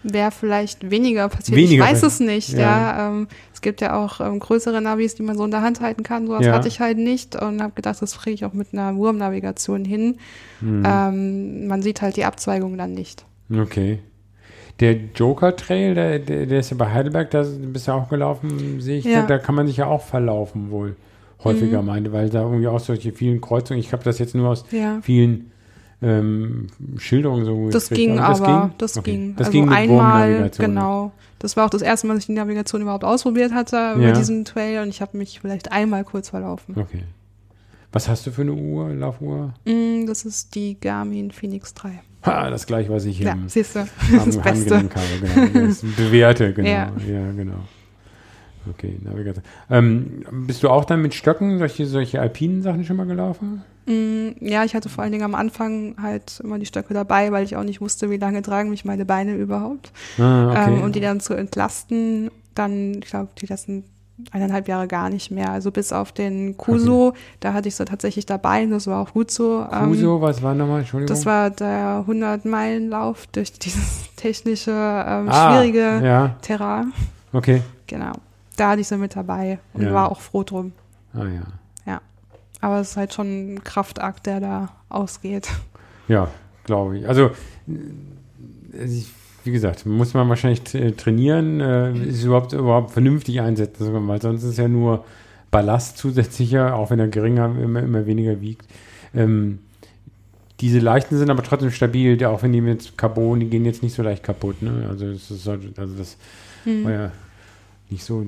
[0.04, 1.58] Wäre vielleicht weniger passiert.
[1.58, 2.60] Weniger ich weiß es nicht, ja.
[2.60, 3.08] ja.
[3.10, 6.04] ähm, es gibt ja auch ähm, größere Navis, die man so in der Hand halten
[6.04, 6.26] kann.
[6.28, 6.54] Sowas Ja.
[6.54, 10.16] hatte ich halt nicht und habe gedacht, das kriege ich auch mit einer Wurmnavigation hin.
[10.62, 10.84] Mhm.
[10.86, 13.26] Ähm, man sieht halt die Abzweigung dann nicht.
[13.54, 14.00] Okay.
[14.80, 18.80] Der Joker Trail, der, der, der ist ja bei Heidelberg, da bist du auch gelaufen,
[18.80, 19.06] sehe ich.
[19.06, 19.24] Ja.
[19.26, 20.96] Da kann man sich ja auch verlaufen wohl.
[21.44, 21.88] Häufiger Mhm.
[21.88, 25.00] meinte, weil da irgendwie auch solche vielen Kreuzungen, ich habe das jetzt nur aus Ja.
[25.02, 25.52] vielen
[26.02, 28.10] ähm, Schilderungen so Das gekriegt.
[28.10, 29.12] ging Also aber, das Okay.
[29.12, 29.36] ging.
[29.36, 31.12] Das also ging mit einmal, genau.
[31.40, 34.12] Das war auch das erste Mal, dass ich die Navigation überhaupt ausprobiert hatte über Ja.
[34.14, 36.76] diesen Trail und ich habe mich vielleicht einmal kurz verlaufen.
[36.78, 37.04] Okay.
[37.92, 39.54] Was hast du für eine Uhr, Laufuhr?
[39.66, 42.02] Mm, Das ist die Garmin Phoenix 3.
[42.26, 43.80] Ha, das gleiche, was ich hier Ja, am, siehst du,
[44.20, 44.76] am das Beste.
[44.76, 44.90] Habe.
[45.22, 45.68] Genau.
[45.68, 46.70] Das bewährte, genau.
[46.70, 47.32] Ja, Ja.
[47.32, 47.60] genau.
[48.70, 49.44] Okay, Navigation.
[49.70, 53.64] Ähm, bist du auch dann mit Stöcken solche, solche alpinen Sachen schon mal gelaufen?
[53.90, 57.44] Mm, Ja, ich hatte vor allen Dingen am Anfang halt immer die Stöcke dabei, weil
[57.44, 59.92] ich auch nicht wusste, wie lange tragen mich meine Beine überhaupt.
[60.20, 60.76] Ah, okay.
[60.76, 63.84] Ähm, und die dann zu entlasten, dann, ich glaube, die letzten
[64.32, 65.50] eineinhalb Jahre gar nicht mehr.
[65.50, 69.14] Also bis auf den Kuso, da hatte ich sie tatsächlich dabei und das war auch
[69.14, 69.66] gut so.
[69.72, 70.80] Ähm, Kuso, was war nochmal?
[70.82, 71.08] Entschuldigung.
[71.16, 76.92] Das war der 100-Meilen-Lauf durch dieses technische, ähm, ah, schwierige Ja, Terrain.
[77.34, 77.62] okay.
[77.88, 78.12] Genau.
[78.58, 79.94] Da hatte ich sie mit dabei und Ja.
[79.94, 80.74] war auch froh drum.
[81.14, 81.42] Ah ja.
[82.62, 85.48] Aber es ist halt schon ein Kraftakt, der da ausgeht.
[86.08, 86.30] Ja,
[86.66, 87.08] glaube ich.
[87.08, 87.32] Also,
[87.68, 89.12] äh, ich-
[89.46, 94.44] wie gesagt, muss man wahrscheinlich t- trainieren, äh, ist überhaupt, überhaupt vernünftig einsetzen, weil sonst
[94.44, 95.06] ist ja nur
[95.52, 98.68] Ballast zusätzlicher, auch wenn er geringer, immer, immer weniger wiegt.
[99.16, 99.60] Ähm,
[100.60, 103.96] diese leichten sind aber trotzdem stabil, auch wenn die mit Carbon, die gehen jetzt nicht
[103.96, 104.62] so leicht kaputt.
[104.62, 104.86] Ne?
[104.90, 106.18] Also, das ist, halt- also das
[106.66, 106.84] Hm.
[106.84, 107.12] war ja
[107.90, 108.26] nicht so.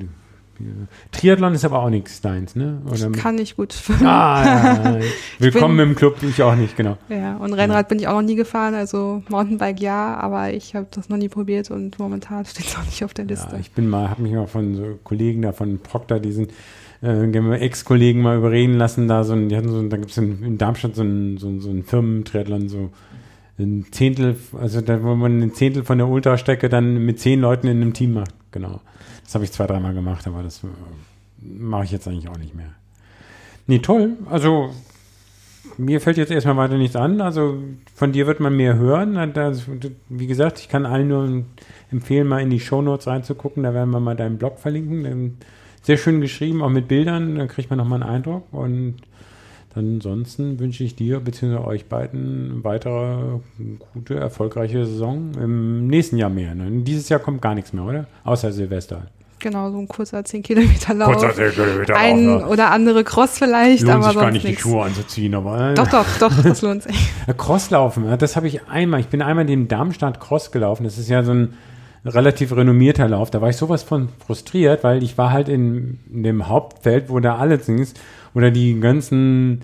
[1.11, 2.81] Triathlon ist aber auch nichts deins, ne?
[2.85, 3.75] Oder Ich kann nicht gut.
[4.01, 5.05] Ah, ja, ja.
[5.39, 6.97] Willkommen bin- im Club, ich auch nicht, genau.
[7.09, 10.87] Ja, und Rennrad bin ich auch noch nie gefahren, also Mountainbike ja, aber ich habe
[10.91, 13.57] das noch nie probiert und momentan steht es auch nicht auf der Ja, Liste.
[13.59, 16.47] ich bin mal, habe mich mal von so Kollegen da von Proctor, diesen
[17.03, 20.43] äh, Ex-Kollegen mal überreden lassen, da so ein, die hatten so, da gibt es in,
[20.43, 22.89] in Darmstadt so ein, so, so ein Firmentriathlon, so
[23.59, 27.67] ein Zehntel, also da, wo man ein Zehntel von der Ultrastrecke dann mit zehn Leuten
[27.67, 28.81] in einem Team macht, genau.
[29.23, 30.67] Das habe ich zwei, dreimal gemacht, aber das äh,
[31.41, 32.69] mache ich jetzt eigentlich auch nicht mehr.
[33.67, 34.17] Nee, toll.
[34.29, 34.71] Also
[35.77, 37.21] mir fällt jetzt erstmal weiter nichts an.
[37.21, 37.57] Also
[37.95, 39.15] von dir wird man mehr hören.
[40.09, 41.43] Wie gesagt, ich kann allen nur
[41.91, 43.63] empfehlen, mal in die Shownotes reinzugucken.
[43.63, 45.37] Da werden wir mal deinen Blog verlinken.
[45.83, 47.35] Sehr schön geschrieben, auch mit Bildern.
[47.35, 48.51] Da kriegt man nochmal einen Eindruck.
[48.51, 48.97] Und
[49.73, 51.57] Ansonsten wünsche ich dir bzw.
[51.57, 53.39] euch beiden weitere
[53.93, 55.31] gute, erfolgreiche Saison.
[55.41, 56.55] Im nächsten Jahr mehr.
[56.55, 56.83] Ne?
[56.83, 58.05] Dieses Jahr kommt gar nichts mehr, oder?
[58.23, 59.03] Außer Silvester.
[59.39, 61.13] Genau, so ein kurzer 10 Kilometer Lauf.
[61.17, 62.47] Kurzer 10 Kilometer Ein Lauf, ja.
[62.47, 64.61] oder andere Cross vielleicht, Lohnt aber sich sonst gar nicht, nichts.
[64.61, 65.73] die Schuhe anzuziehen, aber.
[65.73, 67.09] Doch, doch, doch, das lohnt sich.
[67.37, 68.99] Crosslaufen, das habe ich einmal.
[68.99, 70.83] Ich bin einmal den Darmstadt Cross gelaufen.
[70.83, 71.53] Das ist ja so ein
[72.05, 73.31] relativ renommierter Lauf.
[73.31, 77.19] Da war ich sowas von frustriert, weil ich war halt in, in dem Hauptfeld, wo
[77.19, 77.93] da alle sind,
[78.33, 79.61] oder die ganzen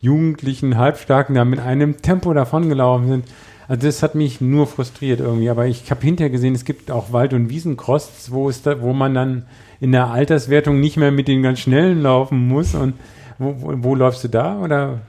[0.00, 3.24] jugendlichen Halbstarken da mit einem Tempo davongelaufen sind.
[3.68, 5.48] Also das hat mich nur frustriert irgendwie.
[5.50, 8.92] Aber ich habe hinterher gesehen, es gibt auch Wald- und Wiesencross, wo, es da, wo
[8.92, 9.44] man dann
[9.80, 12.74] in der Alterswertung nicht mehr mit den ganz Schnellen laufen muss.
[12.74, 12.94] Und
[13.38, 14.58] wo, wo, wo läufst du da?
[14.60, 15.00] Oder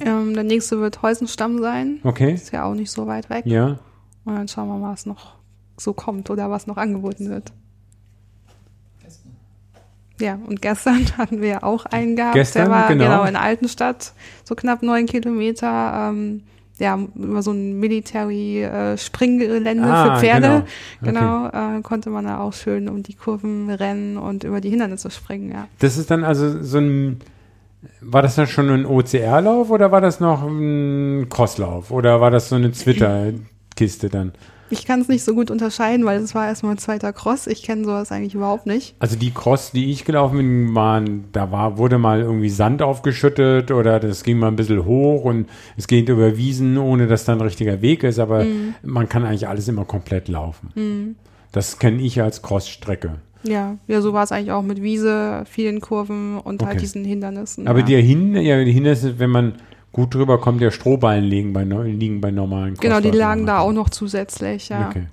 [0.00, 1.98] Ähm, der nächste wird Heusenstamm sein.
[2.02, 2.32] okay?
[2.32, 3.44] Ist ja auch nicht so weit weg.
[3.46, 3.78] Ja.
[4.24, 5.36] Und dann schauen wir mal, was noch
[5.76, 7.52] so kommt oder was noch angeboten wird.
[10.20, 12.34] Ja, und gestern hatten wir ja auch einen gehabt.
[12.34, 13.04] Gestern, der war genau.
[13.04, 14.12] genau, in Altenstadt,
[14.44, 16.10] so knapp neun Kilometer.
[16.10, 16.42] Ähm,
[16.78, 20.64] ja, über so ein Military-Springgelände Ah, für Pferde.
[21.02, 21.48] genau.
[21.50, 25.10] Genau, äh, konnte man da auch schön um die Kurven rennen und über die Hindernisse
[25.10, 25.66] springen, ja.
[25.80, 27.20] Das ist dann also so ein.
[28.00, 31.92] War das dann schon ein OCR-Lauf oder war das noch ein Crosslauf?
[31.92, 34.32] Oder war das so eine Twitter-Kiste dann?
[34.70, 37.46] Ich kann es nicht so gut unterscheiden, weil es war erstmal ein zweiter Cross.
[37.46, 38.94] Ich kenne sowas eigentlich überhaupt nicht.
[38.98, 43.70] Also die Cross, die ich gelaufen bin, waren, da war, wurde mal irgendwie Sand aufgeschüttet
[43.70, 47.32] oder das ging mal ein bisschen hoch und es geht über Wiesen, ohne dass da
[47.32, 48.44] ein richtiger Weg ist, aber
[48.82, 51.16] man kann eigentlich alles immer komplett laufen.
[51.52, 53.16] Das kenne ich als Crossstrecke.
[53.44, 56.70] Ja, ja, so war es eigentlich auch mit Wiese, vielen Kurven und Okay.
[56.72, 57.68] halt diesen Hindernissen.
[57.68, 57.84] Aber ja.
[57.86, 59.54] die, Hin ja, die Hindernisse, wenn man
[59.98, 63.72] gut drüber kommt, der Strohballen liegen bei, liegen bei normalen Genau, die lagen da auch
[63.72, 64.88] noch zusätzlich, ja.
[64.88, 65.06] Okay.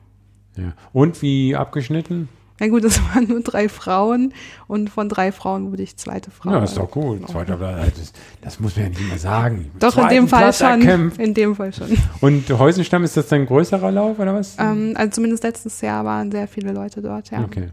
[0.58, 0.74] Ja.
[0.94, 2.30] Und wie abgeschnitten?
[2.60, 4.32] Na gut, es waren nur drei Frauen
[4.68, 6.52] und von drei Frauen wurde ich zweite Frau.
[6.52, 7.28] Ja, ist doch gut.
[7.28, 7.96] Zweiter Platz.
[7.98, 9.72] Das, das muss man ja nicht mehr sagen.
[9.80, 10.68] Doch, in dem Fall Platz schon.
[10.68, 11.20] erkämpft.
[11.20, 11.88] In dem Fall schon.
[12.22, 14.56] Und Heusenstamm, ist das dann ein größerer Lauf oder was?
[14.60, 17.44] ähm, also zumindest letztes Jahr waren sehr viele Leute dort, ja.
[17.44, 17.70] Okay.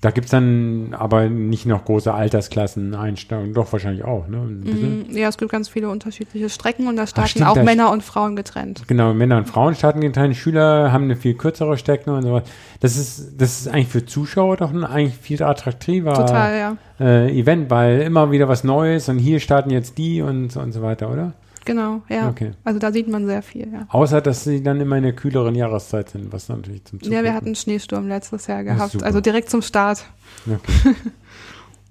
[0.00, 3.52] Da gibt es dann aber nicht noch große Altersklassen Einstellungen.
[3.52, 4.36] Doch, wahrscheinlich auch, ne?
[4.38, 7.90] Mm, Ja, es gibt ganz viele unterschiedliche Strecken und da starten stimmt, auch da- Männer
[7.90, 8.84] und Frauen getrennt.
[8.86, 10.36] Genau, Männer und Frauen starten getrennt.
[10.36, 12.46] Schüler haben eine viel kürzere Strecke und so weiter.
[12.78, 16.76] Das ist, das ist eigentlich für Zuschauer doch ein eigentlich viel attraktiver Total, ja.
[17.04, 20.80] äh, Event, weil immer wieder was Neues und hier starten jetzt die und, und so
[20.80, 21.32] weiter, oder?
[21.68, 22.30] Genau, ja.
[22.30, 22.52] Okay.
[22.64, 23.86] Also da sieht man sehr viel, ja.
[23.90, 27.34] Außer, dass sie dann immer in der kühleren Jahreszeit sind, was natürlich zum Ja, wir
[27.34, 30.04] hatten einen Schneesturm letztes Jahr Ja, gehabt, also direkt zum Start.
[30.46, 30.94] Okay.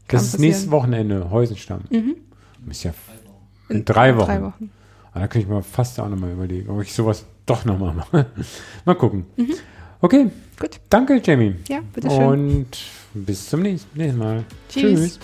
[0.09, 1.81] Das ist nächstes Wochenende, Heusenstamm.
[1.89, 2.15] Mhm.
[2.69, 2.93] Ist ja
[3.67, 4.25] in drei Wochen.
[4.25, 4.71] Drei Wochen.
[5.13, 8.27] Ah, da könnte ich mir fast auch nochmal überlegen, ob ich sowas doch nochmal mache.
[8.85, 9.25] mal gucken.
[9.35, 9.55] Mhm.
[9.99, 10.79] Okay, Gut.
[10.89, 11.55] danke, Jamie.
[11.67, 12.23] Ja, bitteschön.
[12.23, 12.67] Und
[13.13, 14.45] bis zum nächsten nächsten Mal.
[14.69, 14.99] Tschüss.
[14.99, 15.19] Tschüss.